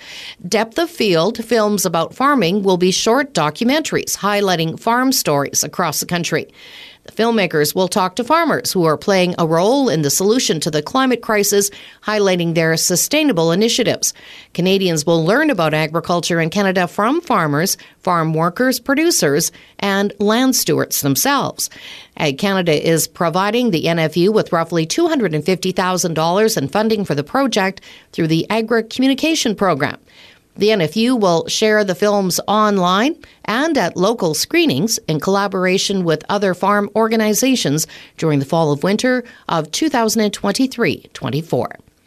Depth 0.47 0.79
of 0.79 0.91
Field 0.91 1.45
films 1.45 1.85
about 1.87 2.15
farming 2.15 2.63
will 2.63 2.77
be 2.77 2.91
short 2.91 3.33
documentaries 3.33 4.17
highlighting 4.17 4.79
farm 4.79 5.13
stories 5.13 5.65
across 5.65 6.01
the 6.01 6.07
country. 6.07 6.49
Filmmakers 7.15 7.75
will 7.75 7.89
talk 7.89 8.17
to 8.17 8.25
farmers 8.25 8.73
who 8.73 8.85
are 8.85 8.97
playing 8.97 9.35
a 9.39 9.47
role 9.47 9.89
in 9.89 10.03
the 10.03 10.11
solution 10.11 10.61
to 10.61 10.71
the 10.71 10.83
climate 10.83 11.23
crisis, 11.23 11.71
highlighting 12.03 12.55
their 12.55 12.77
sustainable 12.77 13.53
initiatives. 13.53 14.13
Canadians 14.55 15.07
will 15.07 15.25
learn 15.25 15.51
about 15.51 15.75
agriculture 15.75 16.41
in 16.41 16.51
Canada 16.51 16.89
from 16.89 17.21
farmers, 17.21 17.77
farm 18.01 18.35
workers, 18.35 18.81
producers, 18.81 19.53
and 19.79 20.13
land 20.19 20.57
stewards 20.57 21.01
themselves. 21.01 21.71
Ag 22.17 22.39
Canada 22.39 22.73
is 22.73 23.07
providing 23.07 23.71
the 23.71 23.85
NFU 23.85 24.33
with 24.33 24.53
roughly 24.53 24.87
$250,000 24.87 26.57
in 26.57 26.69
funding 26.69 27.05
for 27.05 27.15
the 27.15 27.25
project 27.25 27.81
through 28.13 28.29
the 28.29 28.49
Agri 28.51 28.85
Communication 28.85 29.55
Program. 29.55 29.99
The 30.59 30.69
NFU 30.69 31.21
will 31.21 31.47
share 31.49 31.85
the 31.85 31.95
films 31.95 32.41
online 32.49 33.17
and 33.45 33.77
at 33.77 33.97
local 33.97 34.33
screenings 34.33 34.99
in 35.07 35.21
collaboration 35.21 36.03
with 36.03 36.25
other 36.31 36.55
farm 36.55 36.89
organizations 36.97 37.87
during 38.17 38.39
the 38.39 38.47
fall 38.47 38.73
of 38.73 38.83
winter 38.83 39.23
of 39.49 39.71
2023 39.71 41.11
24. 41.13 41.77